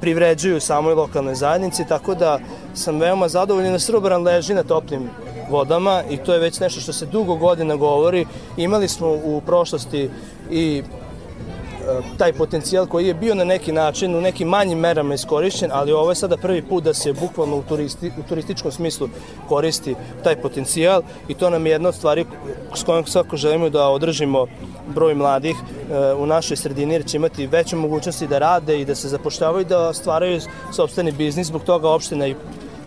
[0.01, 2.39] privređuju samoj lokalnoj zajednici, tako da
[2.75, 5.11] sam veoma zadovoljan da Srboran leži na toplim
[5.51, 8.27] vodama i to je već nešto što se dugo godina govori.
[8.57, 10.11] Imali smo u prošlosti
[10.51, 10.83] i
[12.19, 16.11] taj potencijal koji je bio na neki način u nekim manjim merama iskorišćen, ali ovo
[16.11, 19.09] je sada prvi put da se bukvalno u, turisti, u turističkom smislu
[19.49, 22.25] koristi taj potencijal i to nam je jedna od stvari
[22.75, 24.47] s kojom svako želimo da održimo
[24.95, 28.95] broj mladih e, u našoj sredini jer će imati veće mogućnosti da rade i da
[28.95, 30.41] se zapošljavaju i da stvaraju
[30.73, 32.35] sobstveni biznis, zbog toga opština i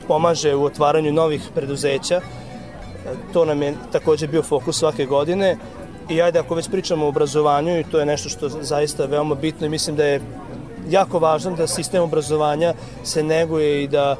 [0.07, 2.15] pomaže u otvaranju novih preduzeća.
[2.15, 2.21] E,
[3.33, 5.57] to nam je takođe bio fokus svake godine
[6.09, 9.67] I ajde, ako već pričamo o obrazovanju, i to je nešto što zaista veoma bitno
[9.67, 10.21] i mislim da je
[10.89, 14.15] jako važno da sistem obrazovanja se neguje i da,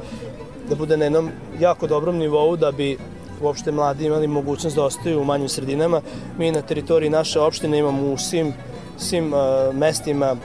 [0.68, 2.98] da bude na jednom jako dobrom nivou da bi
[3.42, 6.00] uopšte mladi imali mogućnost da ostaju u manjim sredinama.
[6.38, 8.52] Mi na teritoriji naše opštine imamo u svim,
[8.98, 10.36] svim uh, mestima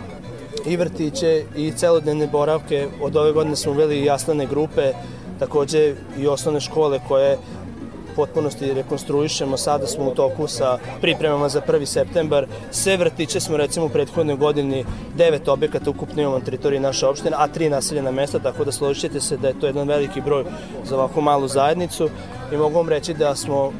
[0.65, 2.87] i vrtiće i celodnevne boravke.
[3.01, 4.91] Od ove godine smo uveli jasnane grupe,
[5.39, 7.37] takođe i osnovne škole koje
[8.15, 9.57] potpunosti rekonstruišemo.
[9.57, 11.85] Sada smo u toku sa pripremama za 1.
[11.85, 12.47] septembar.
[12.71, 17.35] Sve vrtiće smo recimo u prethodnoj godini devet objekata ukupno imamo na teritoriji naše opštine,
[17.39, 20.45] a tri naseljena mesta, tako da složite se da je to jedan veliki broj
[20.83, 22.09] za ovako malu zajednicu
[22.53, 23.73] i mogu vam reći da smo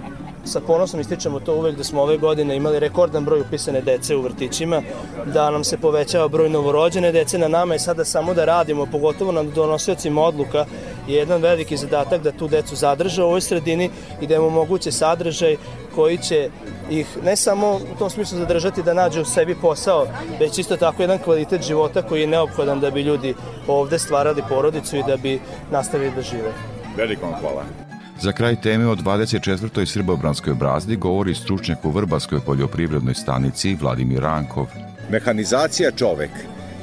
[0.46, 4.22] sa ponosom ističemo to uvek da smo ove godine imali rekordan broj upisane dece u
[4.22, 4.82] vrtićima,
[5.26, 9.32] da nam se povećava broj novorođene dece, na nama je sada samo da radimo, pogotovo
[9.32, 10.66] na donosiocima odluka,
[11.08, 13.90] je jedan veliki zadatak da tu decu zadrže u ovoj sredini
[14.22, 15.58] i da im omoguće sadržaj
[15.96, 16.50] koji će
[16.90, 20.08] ih ne samo u tom smislu zadržati da nađu u sebi posao,
[20.40, 23.34] već isto tako jedan kvalitet života koji je neophodan da bi ljudi
[23.68, 25.40] ovde stvarali porodicu i da bi
[25.72, 26.54] nastavili da žive.
[26.98, 27.89] Veliko vam hvala.
[28.22, 29.86] Za kraj teme o 24.
[29.86, 34.68] Srbobranskoj brazdi govori stručnjak u Vrbaskoj poljoprivrednoj stanici Vladimir Rankov.
[35.10, 36.32] Mehanizacija čovek,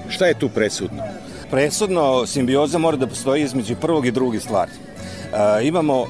[0.08, 1.02] šta je tu presudno?
[1.50, 4.70] Presudno simbioza mora da postoji između prvog i druge stvari.
[4.72, 6.06] E, imamo e,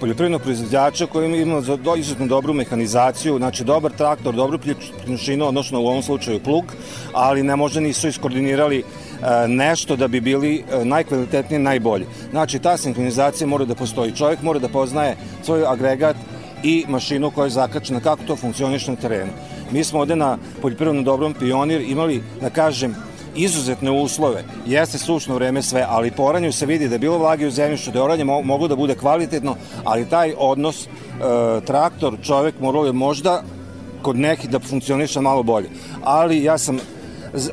[0.00, 4.58] poljoprivrednog proizvođača koji ima do, izuzetno dobru mehanizaciju, znači dobar traktor, dobru
[5.04, 6.64] pljušinu, odnosno u ovom slučaju plug,
[7.12, 8.84] ali ne možda nisu iskoordinirali
[9.48, 12.06] nešto da bi bili e, najkvalitetniji, najbolji.
[12.30, 14.12] Znači, ta sinkronizacija mora da postoji.
[14.16, 16.16] Čovjek mora da poznaje svoj agregat
[16.62, 19.32] i mašinu koja je zakačena, kako to funkcioniše na terenu.
[19.70, 22.94] Mi smo ovde na poljoprivrednom dobrom pionir imali, da kažem,
[23.36, 24.44] izuzetne uslove.
[24.66, 27.90] Jeste sušno vreme sve, ali po oranju se vidi da je bilo vlage u zemljištu,
[27.90, 30.88] da je oranje mo moglo da bude kvalitetno, ali taj odnos e,
[31.66, 33.42] traktor, čovek morao je možda
[34.02, 35.68] kod nekih da funkcioniše malo bolje.
[36.04, 36.78] Ali ja sam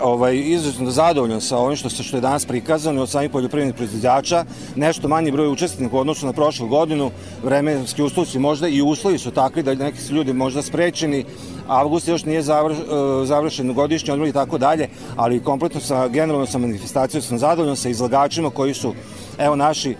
[0.01, 4.45] ovaj, izuzetno zadovoljan sa ovim što, se, što je danas prikazano od samih poljoprivrednih proizvođača,
[4.75, 7.11] nešto manji broj učesnika u odnosu na prošlu godinu,
[7.43, 11.25] vremenski uslovi možda i uslovi su takvi da neki su ljudi možda sprečeni,
[11.67, 16.45] avgust još nije završ, e, završen godišnji odmor i tako dalje, ali kompletno sa, generalno
[16.45, 18.93] sa manifestacijom sam zadovoljan sa izlagačima koji su
[19.37, 19.95] Evo naši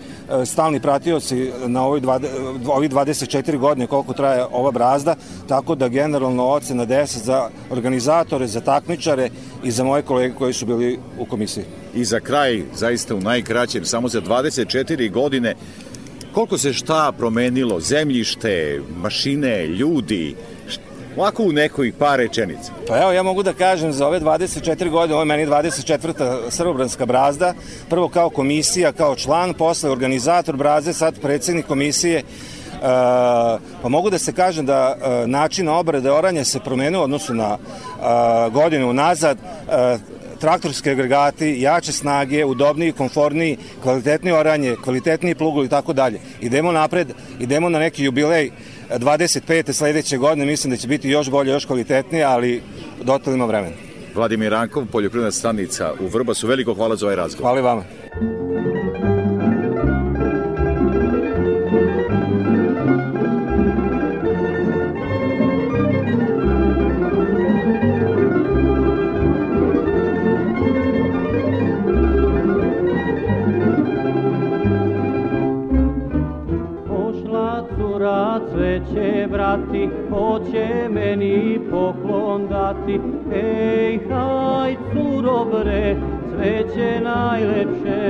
[0.46, 2.26] stalni pratioci na ovoj 20,
[2.68, 5.16] ovih 24 godine koliko traje ova brazda,
[5.48, 9.30] tako da generalno ocena 10 za organizatore, za takmičare
[9.64, 11.64] i za moje kolege koji su bili u komisiji.
[11.94, 15.54] I za kraj, zaista u najkraćem, samo za 24 godine,
[16.32, 20.34] koliko se šta promenilo, zemljište, mašine, ljudi,
[21.16, 22.72] Ovako u nekoj par rečenica.
[22.88, 26.50] Pa evo, ja mogu da kažem za ove 24 godine, ovo je meni 24.
[26.50, 27.54] Srbobranska brazda,
[27.88, 32.22] prvo kao komisija, kao član, posle organizator brazde, sad predsednik komisije,
[32.74, 32.90] Uh,
[33.82, 37.56] pa mogu da se kažem da uh, način obrade oranja se promenio u odnosu na
[37.56, 39.38] uh, godinu nazad.
[39.38, 40.00] Uh,
[40.40, 46.20] traktorske agregati, jače snage, udobniji, konforniji, kvalitetni oranje, kvalitetniji plugul i tako dalje.
[46.40, 48.50] Idemo napred, idemo na neki jubilej
[48.90, 49.72] 25.
[49.72, 52.62] sledeće godine, mislim da će biti još bolje, još kvalitetnije, ali
[53.02, 53.76] dotle ima vremena.
[54.14, 57.42] Vladimir Rankov, poljoprivredna stanica u Vrbasu, veliko hvala za ovaj razgovor.
[57.42, 57.84] Hvala vama.
[80.94, 83.00] Meni poklon dati.
[83.34, 85.96] Ej, haj, curo bre,
[86.30, 88.02] cveće najlepše.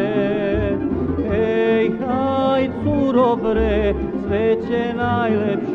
[1.32, 3.94] Ej, haj, curo bre,
[4.26, 5.73] cveće najlepše.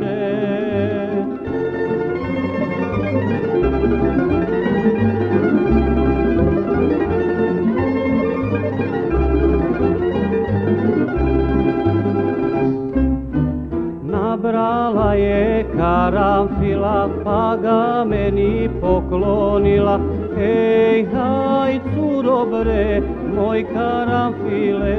[14.50, 20.00] Nabrala je karamfila, pa ga meni poklonila.
[20.38, 23.02] Ej, haj, curo bre,
[23.36, 24.96] moj karamfile.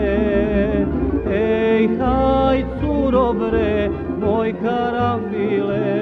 [1.27, 3.91] Ej, haj, curo bre,
[4.23, 6.00] moj karamfile.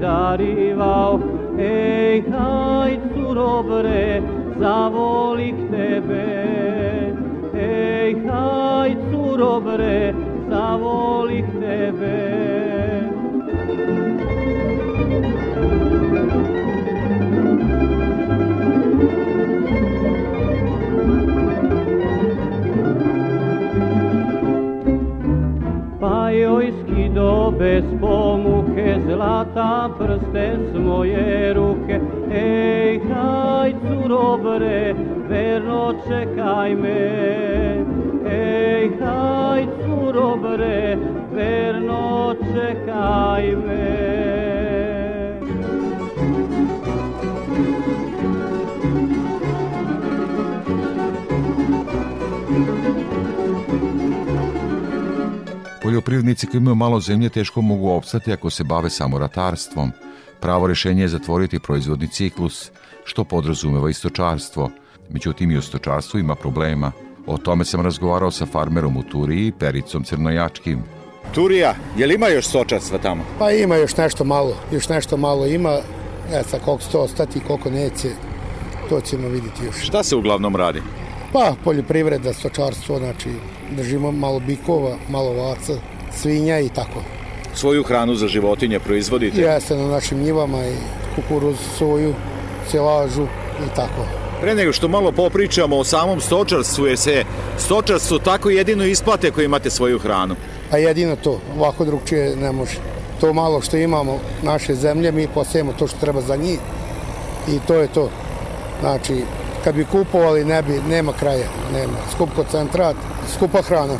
[0.00, 1.20] darival,
[1.58, 4.22] ej, chajcu dobre,
[4.58, 6.26] zavoli k tebe.
[7.54, 10.14] Ej, chajcu dobre,
[10.48, 12.39] zavoli k tebe.
[27.60, 32.00] Bez pomuke, zlata prste s moje ruke.
[32.32, 34.94] Ej, haj, curo bre,
[35.28, 37.04] verno čekaj me.
[38.24, 40.96] Ej, haj, curo bre,
[41.36, 43.29] verno čekaj
[56.10, 59.92] Poljoprivrednici koji imaju malo zemlje teško mogu opstati ako se bave samo ratarstvom.
[60.40, 62.70] Pravo rešenje je zatvoriti proizvodni ciklus,
[63.04, 64.70] što podrazumeva i stočarstvo.
[65.10, 66.92] Međutim, i u stočarstvu ima problema.
[67.26, 70.82] O tome sam razgovarao sa farmerom u Turiji, Pericom Crnojačkim.
[71.34, 73.24] Turija, je li ima još stočarstva tamo?
[73.38, 75.78] Pa ima još nešto malo, još nešto malo ima.
[76.32, 78.08] E sad koliko će to ostati, koliko neće,
[78.88, 79.76] to ćemo vidjeti još.
[79.82, 80.82] Šta se uglavnom radi?
[81.32, 83.30] Pa poljoprivreda, stočarstvo, znači
[83.76, 85.72] držimo malo bikova, malo vaca,
[86.16, 87.02] svinja i tako.
[87.54, 89.40] Svoju hranu za životinje proizvodite?
[89.40, 90.74] Jeste na našim njivama i
[91.16, 92.14] kukuruz, soju,
[92.70, 93.24] celažu
[93.66, 94.06] i tako.
[94.40, 97.24] Pre nego što malo popričamo o samom stočarstvu, jer se
[97.58, 100.36] stočarstvo tako jedino isplate ako imate svoju hranu.
[100.70, 102.76] A jedino to, ovako drugčije ne može.
[103.20, 106.58] To malo što imamo naše zemlje, mi posejemo to što treba za njih
[107.48, 108.10] i to je to.
[108.80, 109.24] Znači,
[109.64, 111.98] kad bi kupovali, ne bi, nema kraja, nema.
[112.14, 112.96] Skup koncentrat,
[113.36, 113.98] skupa hrana.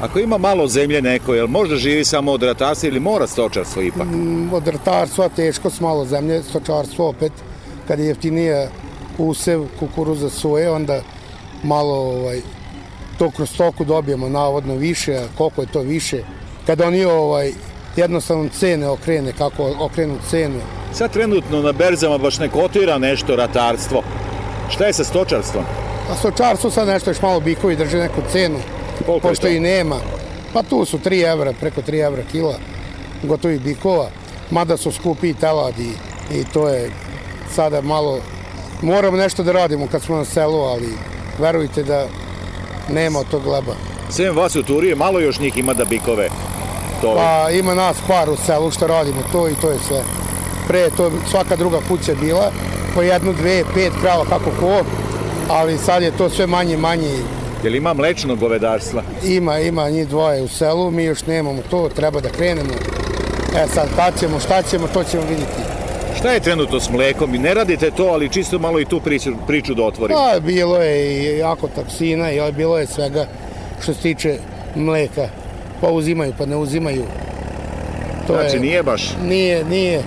[0.00, 4.06] Ako ima malo zemlje neko, jel možda živi samo od ratarstva ili mora stočarstvo ipak?
[4.06, 7.32] Mm, Od ratarstva teško s malo zemlje, stočarstvo opet,
[7.88, 8.68] kad je jeftinije
[9.18, 11.00] usev kukuruza soje, onda
[11.62, 12.40] malo ovaj,
[13.18, 16.22] to kroz stoku dobijemo navodno više, a koliko je to više.
[16.66, 17.52] Kad oni ovaj,
[17.96, 20.60] jednostavno cene okrene, kako okrenu cenu.
[20.92, 24.02] Sad trenutno na berzama baš ne kotira nešto ratarstvo.
[24.70, 25.64] Šta je sa stočarstvom?
[26.10, 28.58] A stočarstvo sad nešto još malo bikovi drže neku cenu,
[29.06, 29.52] Koliko pošto to?
[29.52, 29.96] i nema.
[30.52, 32.54] Pa tu su 3 evra, preko 3 evra kila
[33.22, 34.08] gotovih bikova,
[34.50, 35.90] mada su skupi i teladi
[36.32, 36.90] i to je
[37.54, 38.18] sada malo,
[38.82, 40.88] moramo nešto da radimo kad smo na selu, ali
[41.38, 42.06] verujte da
[42.88, 43.74] nema od tog gleba.
[44.10, 46.28] Sem vas u Turije, malo još njih ima da bikove.
[47.00, 47.14] To...
[47.14, 50.02] Pa ima nas par u selu što radimo to i to je sve.
[50.68, 52.52] Pre to svaka druga kuća bila,
[52.94, 54.80] po jednu, dve, pet krava kako ko,
[55.48, 57.10] ali sad je to sve manje i manje.
[57.64, 59.02] Jel ima mlečnog govedarstva?
[59.24, 62.74] Ima, ima njih dvoje u selu, mi još nemamo to, treba da krenemo.
[63.56, 65.62] E sad, kad ćemo, šta ćemo, to ćemo vidjeti.
[66.18, 67.30] Šta je trenutno s mlekom?
[67.30, 70.16] Ne radite to, ali čisto malo i tu priču, priču da otvorim.
[70.16, 73.26] Pa, bilo je i jako toksina, i bilo je svega
[73.82, 74.38] što se tiče
[74.74, 75.28] mleka.
[75.80, 77.02] Pa uzimaju, pa ne uzimaju.
[78.26, 79.16] To znači je, nije baš?
[79.24, 80.02] Nije, nije.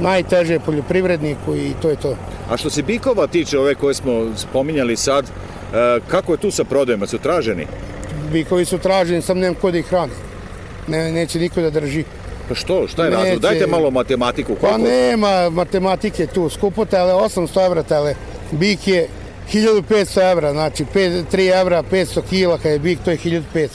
[0.00, 2.16] Najteže je poljoprivredniku i to je to.
[2.50, 5.24] A što se bikova tiče, ove koje smo spominjali sad,
[6.08, 7.06] kako je tu sa prodajama?
[7.06, 7.66] Su traženi?
[8.32, 10.12] Bikovi su traženi, sam nemam ko da ih hrani.
[10.88, 12.04] Ne, neće niko da drži.
[12.48, 12.88] Pa što?
[12.88, 13.38] Šta je razlog?
[13.38, 14.54] Dajte malo matematiku.
[14.54, 14.70] Koliko?
[14.70, 16.48] Pa nema matematike tu.
[16.48, 18.14] Skupo tele, 800 evra tele.
[18.50, 19.08] Bik je
[19.52, 23.68] 1500 evra, znači 5, 3 evra, 500 kila, kad je bik, to je 1500.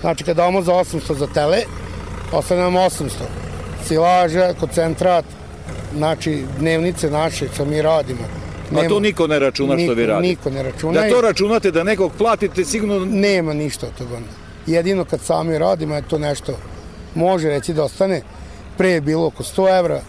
[0.00, 1.58] Znači, kada damo za 800 za tele,
[2.32, 3.08] ostane nam 800.
[3.84, 5.24] Silaža, koncentrat,
[5.96, 8.35] znači, dnevnice naše, što mi radimo.
[8.70, 10.28] Nema, A to niko ne računa niko, što vi radite?
[10.28, 11.00] Niko ne računa.
[11.00, 13.04] Da to računate, da nekog platite, sigurno...
[13.04, 14.18] Nema ništa od toga.
[14.66, 16.56] Jedino kad sami radimo je to nešto
[17.16, 18.22] može reći da ostane.
[18.76, 20.00] Pre je bilo oko 100 evra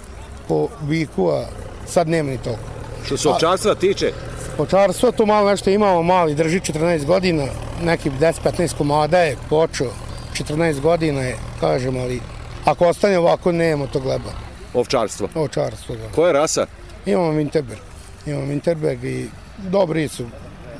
[0.48, 1.46] po biku, a
[1.88, 2.64] sad nema ni toliko.
[3.06, 4.12] Što se ovčarstva tiče?
[4.58, 7.46] Ovčarstvo to malo nešto imamo, mali, drži 14 godina,
[7.84, 9.92] neki 10-15 komada je počeo,
[10.34, 12.20] 14 godina je, kažem, ali
[12.66, 14.32] ako ostane ovako, nema to gleba.
[14.74, 15.30] Ovčarstvo?
[15.36, 16.16] Ovčarstvo, da.
[16.16, 16.66] Koja rasa?
[17.06, 17.97] Imamo Winterberg.
[18.28, 20.26] Imamo Winterberg i dobri su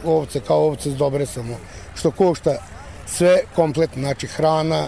[0.06, 1.58] ovce, kao ovce dobre samo,
[1.96, 2.56] što košta
[3.06, 4.88] sve kompletno, znači hrana,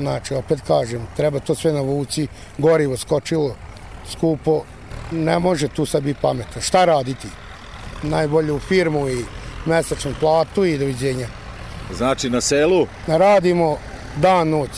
[0.00, 2.26] Znači, opet kažem, treba to sve navuci,
[2.58, 3.54] gorivo skočilo,
[4.10, 4.62] skupo,
[5.10, 6.62] ne može tu sad biti pametno.
[6.62, 7.28] Šta raditi?
[8.02, 9.24] Najbolje u firmu i
[9.66, 11.26] mesečnu platu i doviđenja.
[11.96, 12.86] Znači na selu?
[13.06, 13.76] Radimo
[14.16, 14.70] dan, noć,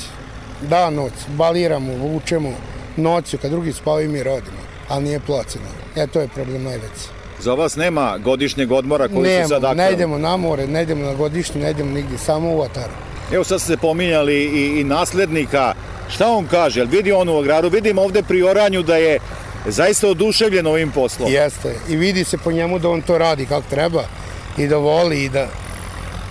[0.60, 2.52] dan, noć, baliramo, vučemo
[2.96, 4.58] noću, kad drugi spavaju mi radimo,
[4.88, 5.64] ali nije placeno.
[5.96, 7.21] E, to je problem najveći.
[7.42, 9.82] Za vas nema godišnjeg odmora koji nema, su sad aktualni?
[9.82, 12.92] ne idemo na more, ne idemo na godišnji, ne idemo nigdje, samo u Ataru.
[13.32, 15.74] Evo sad ste pominjali i, i naslednika.
[16.08, 16.80] Šta on kaže?
[16.80, 17.68] Jel vidi on u agraru?
[17.68, 19.18] Vidim ovde pri oranju da je
[19.66, 21.32] zaista oduševljen ovim poslom.
[21.32, 21.74] Jeste.
[21.88, 24.02] I vidi se po njemu da on to radi kako treba
[24.58, 25.46] i da voli i da...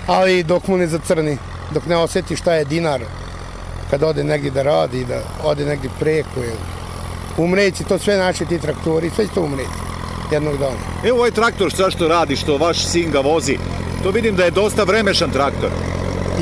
[0.07, 1.37] Ali dok mu ne zacrni,
[1.73, 3.01] dok ne osjeti šta je dinar
[3.89, 6.39] kad ode negdje da radi da ode negdje preko.
[6.39, 6.57] Jel.
[7.37, 9.90] Umreći, to sve naši ti traktori, sve će to umreći
[10.31, 10.77] jednog dana.
[11.03, 13.57] Evo ovaj traktor šta što radi, što vaš sin ga vozi,
[14.03, 15.69] to vidim da je dosta vremešan traktor.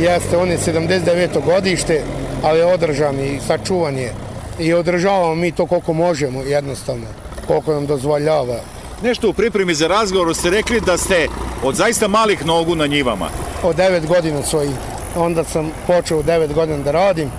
[0.02, 1.46] Jeste, on je 79.
[1.46, 2.04] godište,
[2.44, 4.14] ali je održan i sačuvan je.
[4.60, 7.06] I održavamo mi to koliko možemo, jednostavno,
[7.48, 8.60] koliko nam dozvoljava.
[9.04, 11.28] Nešto u pripremi za razgovor ste rekli da ste
[11.64, 13.30] od zaista malih nogu na njivama.
[13.64, 14.72] Od 9 godina svojih.
[15.16, 17.30] Onda sam počeo 9 godina da radim.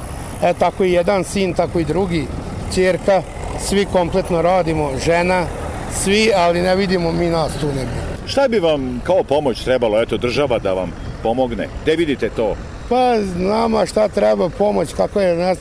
[0.43, 2.27] E, tako i jedan sin, tako i drugi,
[2.75, 3.23] čerka,
[3.69, 5.47] svi kompletno radimo, žena,
[5.95, 8.03] svi, ali ne vidimo mi nas tu negdje.
[8.27, 11.69] Šta bi vam kao pomoć trebalo, eto, država da vam pomogne?
[11.83, 12.57] Gde vidite to?
[12.89, 15.59] Pa nama šta treba pomoć, kako je nas...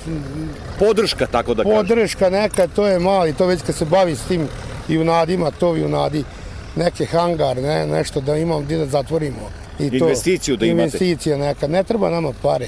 [0.79, 1.77] Podrška, tako da kažem.
[1.77, 4.47] Podrška neka, to je mali, to već kad se bavi s tim
[4.87, 6.23] junadima, to junadi,
[6.75, 9.49] neke hangar, ne, nešto da imamo gdje da zatvorimo.
[9.79, 10.83] I Investiciju to, da imate.
[10.83, 12.67] Investicija neka, ne treba nama pare.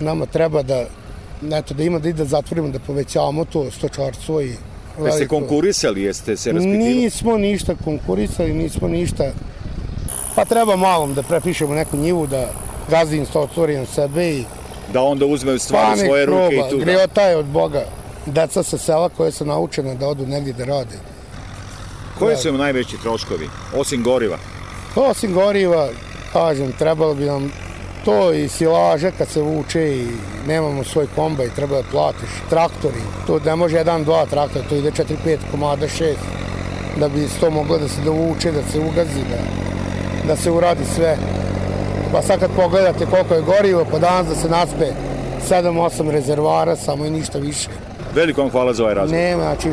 [0.00, 0.84] Nama treba da,
[1.58, 4.54] eto, da ima da, da zatvorimo, da povećavamo to stočarstvo i
[5.04, 6.94] Jeste konkurisali, jeste se raspitivali?
[6.94, 9.32] Nismo ništa konkurisali, nismo ništa
[10.34, 12.48] Pa treba malom da prepišemo neku njivu, da
[12.88, 14.44] gazdinstvo otvori na sebe i...
[14.92, 16.84] Da onda uzme stvari pa svoje ruke i tu da...
[16.84, 17.84] Griota je od Boga.
[18.26, 20.98] Deca sa sela koje su naučene da odu negdje da rade.
[22.18, 24.38] Koji su im najveći troškovi, osim goriva?
[24.94, 25.88] To osim goriva,
[26.32, 27.52] kažem, trebalo bi nam
[28.04, 30.06] to i silaže kad se vuče i
[30.46, 32.30] nemamo svoj komba i treba da platiš.
[32.50, 36.14] Traktori, to ne može jedan, dva traktora, to ide 4-5 komada, 6
[37.00, 39.60] da bi to moglo da se dovuče, da se ugazi, da
[40.30, 41.16] da se uradi sve.
[42.12, 44.86] Pa sad kad pogledate koliko je gorivo, pa danas da se naspe
[45.50, 47.68] 7-8 rezervara, samo i ništa više.
[48.14, 49.24] Veliko vam hvala za ovaj razgovor.
[49.24, 49.70] Nema, znači,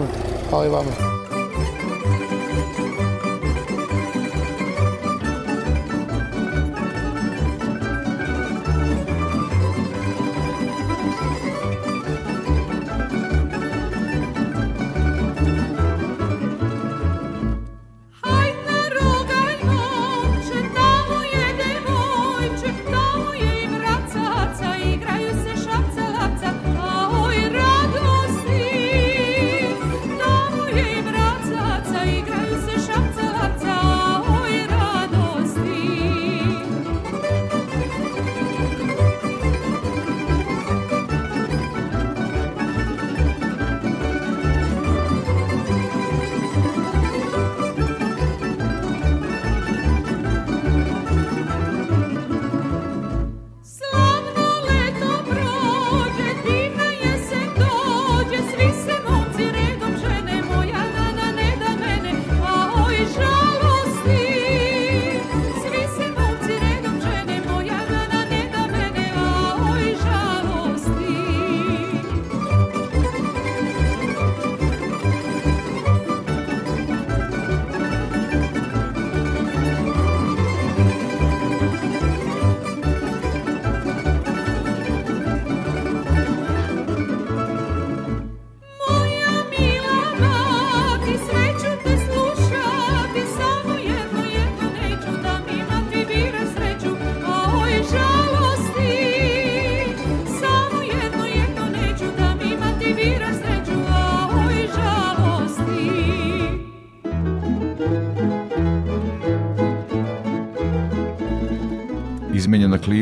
[0.49, 1.16] hvala i vama.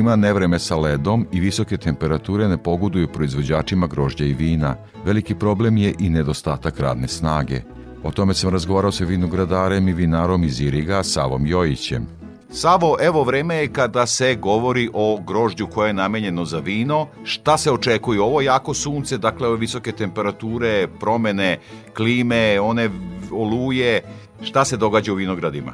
[0.05, 4.75] Klima, nevreme sa ledom i visoke temperature ne pogoduju proizvođačima grožđa i vina.
[5.05, 7.61] Veliki problem je i nedostatak radne snage.
[8.03, 12.05] O tome sam razgovarao sa vinogradarem i vinarom iz Iriga, Savom Jojićem.
[12.49, 17.07] Savo, evo vreme je kada se govori o grožđu koje je namenjeno za vino.
[17.23, 18.21] Šta se očekuje?
[18.21, 21.57] Ovo jako sunce, dakle ove visoke temperature, promene
[21.97, 22.89] klime, one
[23.31, 24.01] oluje.
[24.41, 25.73] Šta se događa u vinogradima?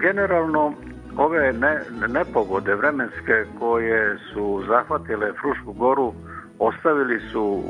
[0.00, 0.74] Generalno,
[1.18, 6.12] ove ne, nepogode vremenske koje su zahvatile Frušku goru
[6.58, 7.62] ostavili su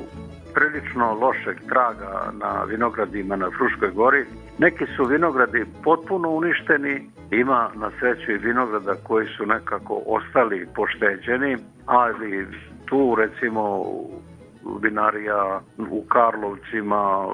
[0.55, 4.25] prilično lošeg traga na vinogradima na Fruškoj gori.
[4.59, 11.57] Neki su vinogradi potpuno uništeni, ima na sreću i vinograda koji su nekako ostali pošteđeni,
[11.87, 12.47] ali
[12.87, 13.85] tu recimo
[14.83, 17.27] vinarija u Karlovcima,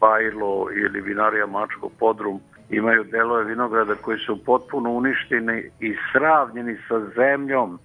[0.00, 2.40] Bajlo ili vinarija Mačko Podrum
[2.72, 7.78] imaju delove vinograda koji su potpuno uništeni i sravnjeni sa zemljom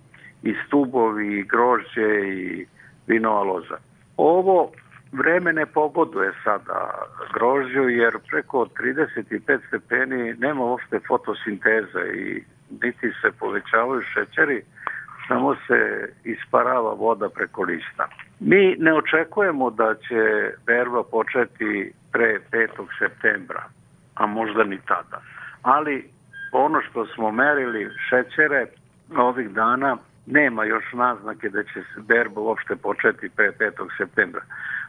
[0.44, 2.66] i stubovi i grožđe i
[3.08, 3.78] vinova loza.
[4.18, 4.72] Ovo
[5.12, 6.92] vreme ne pogoduje sada
[7.34, 12.44] grožđu jer preko 35 stepeni nema uopšte fotosinteza i
[12.84, 14.62] niti se povećavaju šećeri,
[15.28, 18.08] samo se isparava voda preko lista.
[18.40, 22.68] Mi ne očekujemo da će berba početi pre 5.
[23.00, 23.64] septembra,
[24.18, 25.22] a možda ni tada.
[25.61, 26.09] Ali
[26.51, 28.65] ono što smo merili šećere
[29.18, 33.88] ovih dana nema još naznake da će se berba uopšte početi pre 5.
[33.97, 34.41] septembra.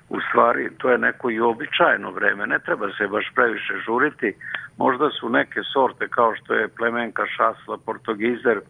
[0.08, 4.34] U stvari, to je neko i običajno vreme, ne treba se baš previše žuriti.
[4.76, 8.60] Možda su neke sorte kao što je plemenka, šasla, portogizer,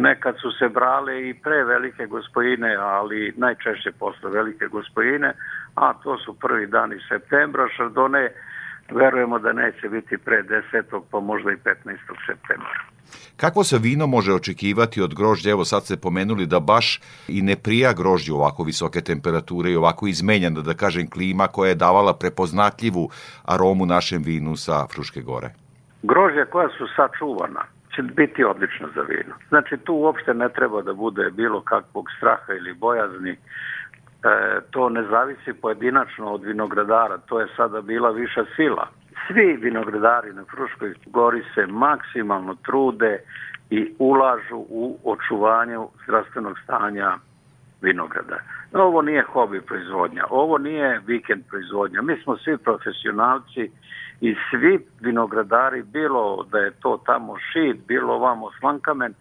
[0.00, 5.32] nekad su se brale i pre velike gospojine, ali najčešće posle velike gospojine,
[5.74, 8.30] a to su prvi dani septembra, šardone
[8.90, 11.00] verujemo da neće biti pre 10.
[11.10, 11.96] pa možda i 15.
[12.26, 12.80] septembra.
[13.36, 15.50] Kakvo se vino može očekivati od grožđa?
[15.50, 20.06] Evo sad ste pomenuli da baš i ne prija grožđu ovako visoke temperature i ovako
[20.06, 23.10] izmenjena, da kažem, klima koja je davala prepoznatljivu
[23.44, 25.50] aromu našem vinu sa Fruške gore.
[26.02, 27.62] Grožđa koja su sačuvana
[27.96, 29.34] će biti odlična za vino.
[29.48, 33.36] Znači tu uopšte ne treba da bude bilo kakvog straha ili bojazni.
[34.26, 38.88] E, to ne zavisi pojedinačno od vinogradara, to je sada bila viša sila
[39.26, 43.18] svi vinogradari na Fruškoj gori se maksimalno trude
[43.70, 47.18] i ulažu u očuvanju zdravstvenog stanja
[47.82, 48.38] vinograda.
[48.72, 52.02] Ovo nije hobi proizvodnja, ovo nije vikend proizvodnja.
[52.02, 53.70] Mi smo svi profesionalci
[54.20, 59.14] i svi vinogradari, bilo da je to tamo šit, bilo ovamo slankamen,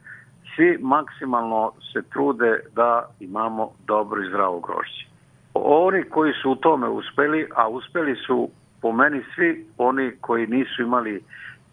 [0.55, 5.05] svi maksimalno se trude da imamo dobro i zdravo grožđe.
[5.53, 8.49] Oni koji su u tome uspeli, a uspeli su
[8.81, 11.23] po meni svi oni koji nisu imali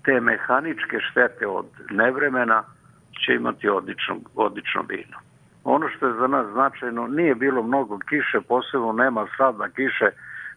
[0.05, 2.62] te mehaničke štete od nevremena
[3.24, 5.18] će imati odlično, odlično vino.
[5.64, 10.11] Ono što je za nas značajno, nije bilo mnogo kiše, posebno nema sadna kiše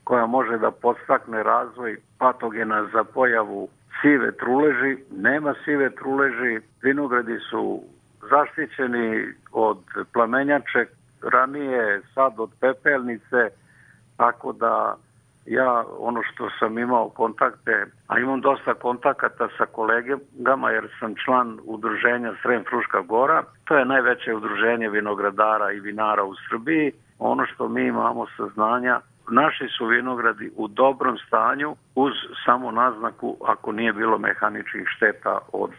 [0.04, 3.70] koja može da podstakne razvoj patogena za pojavu
[4.02, 7.82] sive truleži, nema sive truleži, vinogradi su
[8.30, 9.78] zaštićeni od
[10.14, 10.86] plamenjače,
[11.22, 13.50] ranije sad od pepelnice,
[14.18, 14.96] tako da
[15.46, 21.60] ja ono što sam imao kontakte, a imam dosta kontakata sa kolegama jer sam član
[21.64, 26.92] udruženja Srem Fruška Gora, to je najveće udruženje vinogradara i vinara u Srbiji.
[27.20, 29.00] Ono što mi imamo saznanja,
[29.30, 32.14] naši su vinogradi u dobrom stanju uz
[32.46, 35.70] samo naznaku ako nije bilo mehaničkih šteta od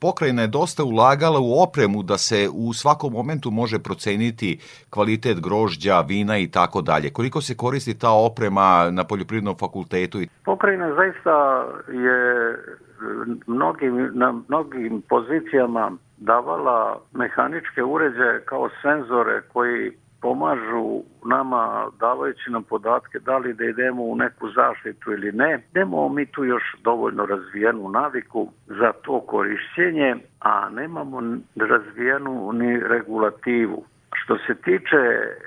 [0.00, 4.58] pokrajina je dosta ulagala u opremu da se u svakom momentu može proceniti
[4.90, 7.10] kvalitet grožđa, vina i tako dalje.
[7.10, 10.18] Koliko se koristi ta oprema na poljoprivrednom fakultetu?
[10.44, 12.18] Pokrajina zaista je
[13.46, 19.92] mnogim, na mnogim pozicijama davala mehaničke uređaje kao senzore koji
[20.22, 25.62] pomažu nama davajući nam podatke da li da idemo u neku zaštitu ili ne.
[25.74, 31.22] Nemamo mi tu još dovoljno razvijenu naviku za to korišćenje, a nemamo
[31.56, 33.84] razvijenu ni regulativu.
[34.12, 35.02] Što se tiče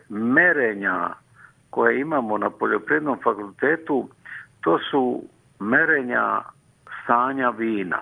[0.10, 1.10] merenja
[1.70, 4.10] koje imamo na poljoprivrednom fakultetu,
[4.62, 5.24] to su
[5.60, 6.42] merenja
[7.04, 8.02] stanja vina.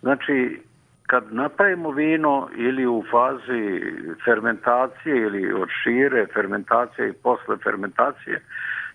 [0.00, 0.60] Znači,
[1.06, 3.82] kad napravimo vino ili u fazi
[4.24, 8.40] fermentacije ili od šire fermentacije i posle fermentacije,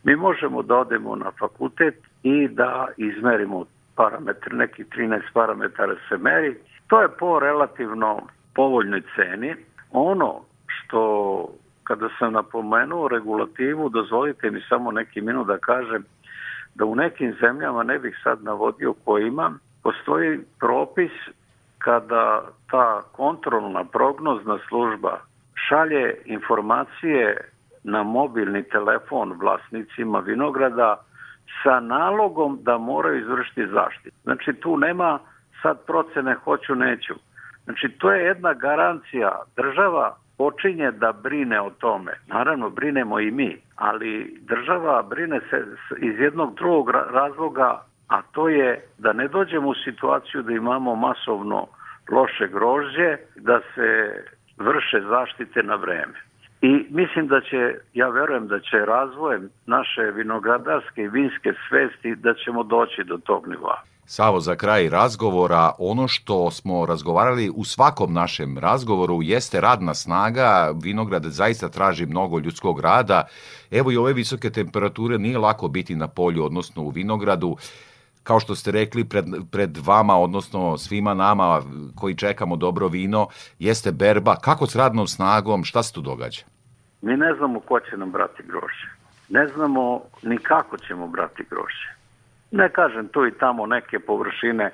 [0.03, 6.57] mi možemo da odemo na fakultet i da izmerimo parametre, neki 13 parametara se meri.
[6.87, 8.21] To je po relativno
[8.55, 9.55] povoljnoj ceni.
[9.91, 10.99] Ono što
[11.83, 16.05] kada sam napomenuo regulativu, dozvolite mi samo neki minut da kažem
[16.75, 19.53] da u nekim zemljama, ne bih sad navodio kojima,
[19.83, 21.11] postoji propis
[21.79, 25.19] kada ta kontrolna prognozna služba
[25.67, 27.37] šalje informacije
[27.83, 30.97] na mobilni telefon vlasnicima vinograda
[31.63, 34.15] sa nalogom da moraju izvršiti zaštitu.
[34.23, 35.19] Znači tu nema
[35.61, 37.13] sad procene hoću neću.
[37.63, 39.31] Znači to je jedna garancija.
[39.55, 42.11] Država počinje da brine o tome.
[42.27, 45.65] Naravno, brinemo i mi, ali država brine se
[45.97, 51.67] iz jednog drugog razloga, a to je da ne dođemo u situaciju da imamo masovno
[52.11, 53.87] loše grožđe, da se
[54.57, 56.13] vrše zaštite na vreme.
[56.61, 62.33] I mislim da će, ja verujem da će razvojem naše vinogradarske i vinske svesti da
[62.33, 63.81] ćemo doći do tog nivoa.
[64.05, 70.73] Savo, za kraj razgovora, ono što smo razgovarali u svakom našem razgovoru jeste radna snaga,
[70.83, 73.27] vinograd zaista traži mnogo ljudskog rada,
[73.71, 77.57] evo i ove visoke temperature nije lako biti na polju, odnosno u vinogradu,
[78.29, 81.61] kao što ste rekli, pred, pred vama, odnosno svima nama
[81.95, 83.27] koji čekamo dobro vino,
[83.59, 84.35] jeste berba.
[84.35, 86.41] Kako s radnom snagom, šta se tu događa?
[87.01, 88.87] Mi ne znamo ko će nam brati groše.
[89.29, 91.89] Ne znamo ni kako ćemo brati groše.
[92.51, 94.71] Ne kažem tu i tamo neke površine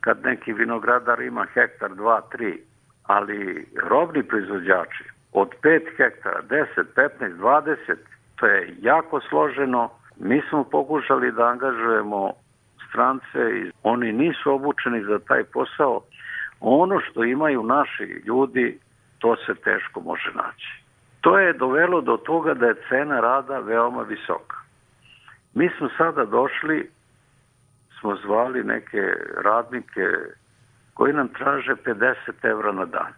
[0.00, 2.62] kad neki vinogradar ima hektar, dva, tri,
[3.02, 7.96] ali robni proizvođači od 5 hektara, 10, 15, 20,
[8.36, 9.90] to je jako složeno.
[10.16, 12.32] Mi smo pokušali da angažujemo
[12.88, 16.00] strance oni nisu obučeni za taj posao.
[16.60, 18.78] Ono što imaju naši ljudi,
[19.18, 20.82] to se teško može naći.
[21.20, 24.56] To je dovelo do toga da je cena rada veoma visoka.
[25.54, 26.90] Mi smo sada došli
[28.00, 29.12] smo zvali neke
[29.44, 30.06] radnike
[30.94, 33.12] koji nam traže 50 evra na dan.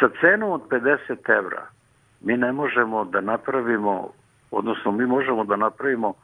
[0.00, 1.66] Sa cenom od 50 evra
[2.20, 4.08] mi ne možemo da napravimo,
[4.50, 6.14] odnosno mi možemo da napravimo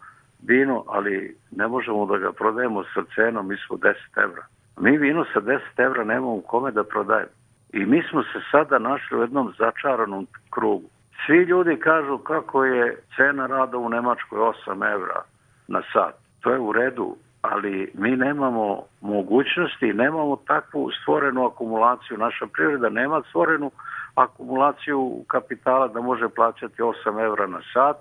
[0.43, 4.43] vino, ali ne možemo da ga prodajemo sa cenom ispod 10 evra.
[4.81, 7.31] Mi vino sa 10 evra nemamo kome da prodajemo.
[7.73, 10.89] I mi smo se sada našli u jednom začaranom krugu.
[11.27, 15.23] Svi ljudi kažu kako je cena rada u Nemačkoj 8 evra
[15.69, 16.15] na sat.
[16.41, 22.19] To je u redu, ali mi nemamo mogućnosti, nemamo takvu stvorenu akumulaciju.
[22.19, 23.71] Naša privreda nema stvorenu
[24.15, 27.97] akumulaciju kapitala da može plaćati 8 evra na sat,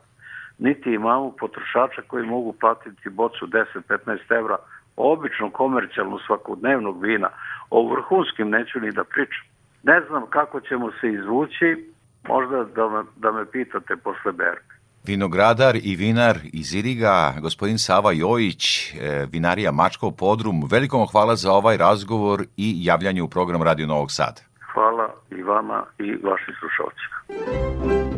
[0.61, 4.57] niti imamo potrošača koji mogu platiti bocu 10-15 evra
[4.95, 7.29] obično komercijalnu svakodnevnog vina.
[7.69, 9.45] O vrhunskim neću ni da pričam.
[9.83, 11.91] Ne znam kako ćemo se izvući,
[12.27, 14.71] možda da me, da me pitate posle berga.
[15.07, 20.67] Vinogradar i vinar iz Iriga, gospodin Sava Jojić, e, vinarija Mačkov podrum.
[20.71, 24.41] Veliko vam hvala za ovaj razgovor i javljanje u program Radio Novog Sada.
[24.73, 28.10] Hvala i vama i vašim slušalcima.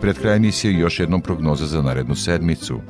[0.00, 2.80] Pred kraj emisije još jednom prognoza za narednu sedmicu.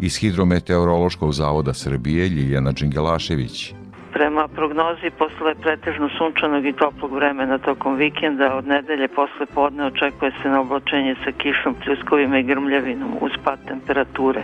[0.00, 3.74] Iz Hidrometeorološkog zavoda Srbije Ljiljana Đingelašević.
[4.12, 10.32] Prema prognozi posle pretežno sunčanog i toplog vremena tokom vikenda od nedelje posle podne očekuje
[10.42, 14.42] se na oblačenje sa kišom, pljuskovima i grmljavinom uz pad temperature.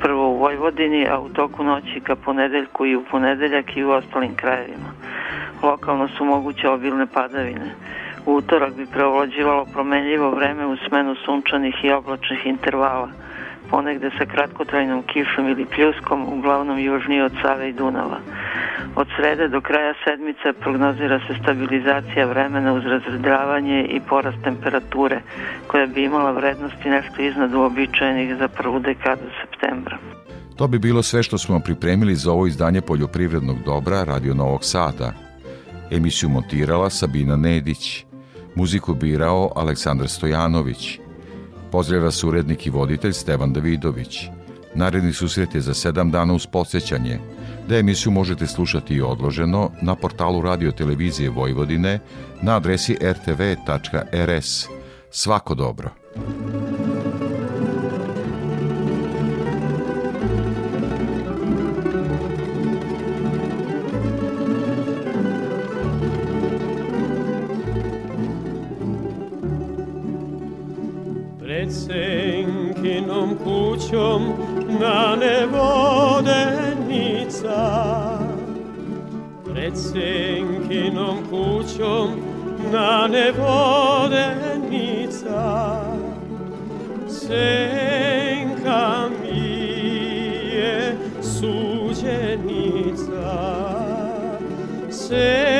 [0.00, 4.34] Prvo u Vojvodini, a u toku noći ka ponedeljku i u ponedeljak i u ostalim
[4.34, 4.90] krajevima.
[5.62, 7.74] Lokalno su moguće obilne padavine.
[8.26, 13.08] U utorak bi preovlađivalo promenljivo vreme u smenu sunčanih i oblačnih intervala
[13.70, 18.18] ponegde sa kratkotrajnom kišom ili pljuskom, uglavnom južnije od Save i Dunava.
[18.96, 25.20] Od srede do kraja sedmice prognozira se stabilizacija vremena uz razredravanje i porast temperature,
[25.66, 29.98] koja bi imala vrednosti nešto iznad uobičajenih za prvu dekadu septembra.
[30.56, 35.12] To bi bilo sve što smo pripremili za ovo izdanje poljoprivrednog dobra Radio Novog Sada.
[35.90, 38.04] Emisiju montirala Sabina Nedić,
[38.54, 40.98] muziku birao Aleksandar Stojanović,
[41.70, 44.28] Pozdravlja vas urednik i voditelj Stevan Davidović.
[44.74, 47.18] Naredni susret je za sedam dana uz podsjećanje,
[47.68, 51.98] da emisiju možete slušati i odloženo na portalu Radio Televizije Vojvodine
[52.42, 54.66] na adresi rtv.rs.
[55.10, 55.90] Svako dobro!
[73.90, 74.22] Kućom
[74.80, 75.88] na nevodenica
[79.44, 82.10] Pred senkinom kućom
[82.72, 84.30] na nevodenica
[87.08, 89.48] Senka mi
[90.54, 93.00] je suđenica
[94.90, 95.59] Senka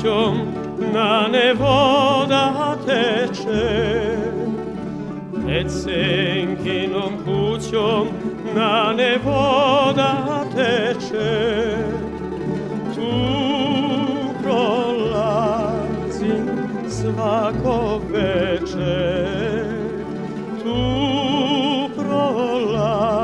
[0.00, 0.36] srećom
[0.92, 4.16] na ne voda teče.
[5.44, 8.08] Pred senkinom kućom
[8.54, 11.76] na ne voda teče.
[12.94, 13.10] Tu
[14.42, 15.68] prolazim
[16.88, 19.26] svako veče.
[20.62, 20.80] Tu
[21.96, 23.18] prolazim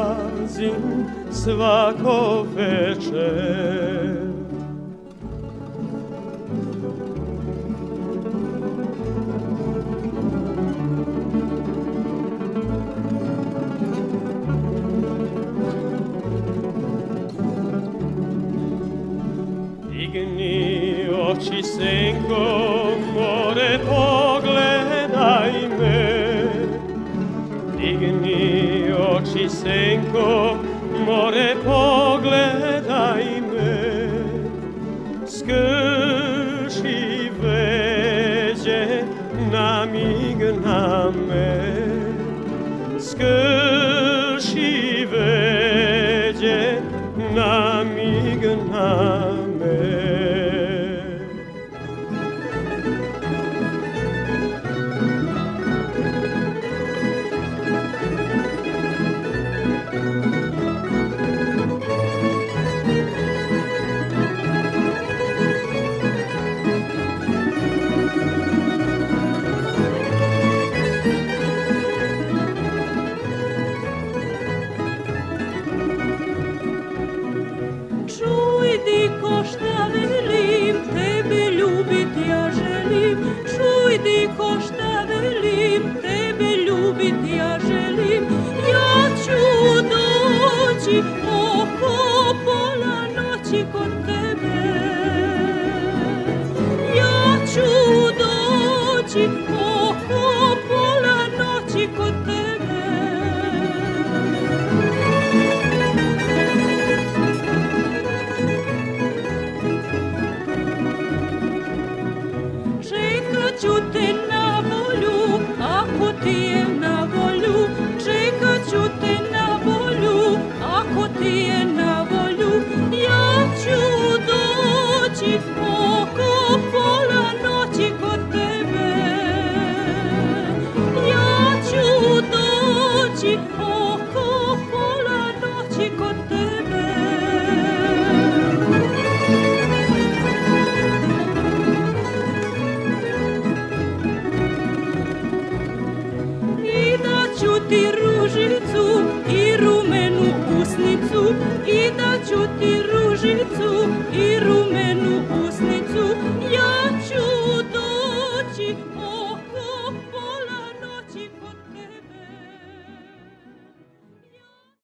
[1.30, 2.45] svako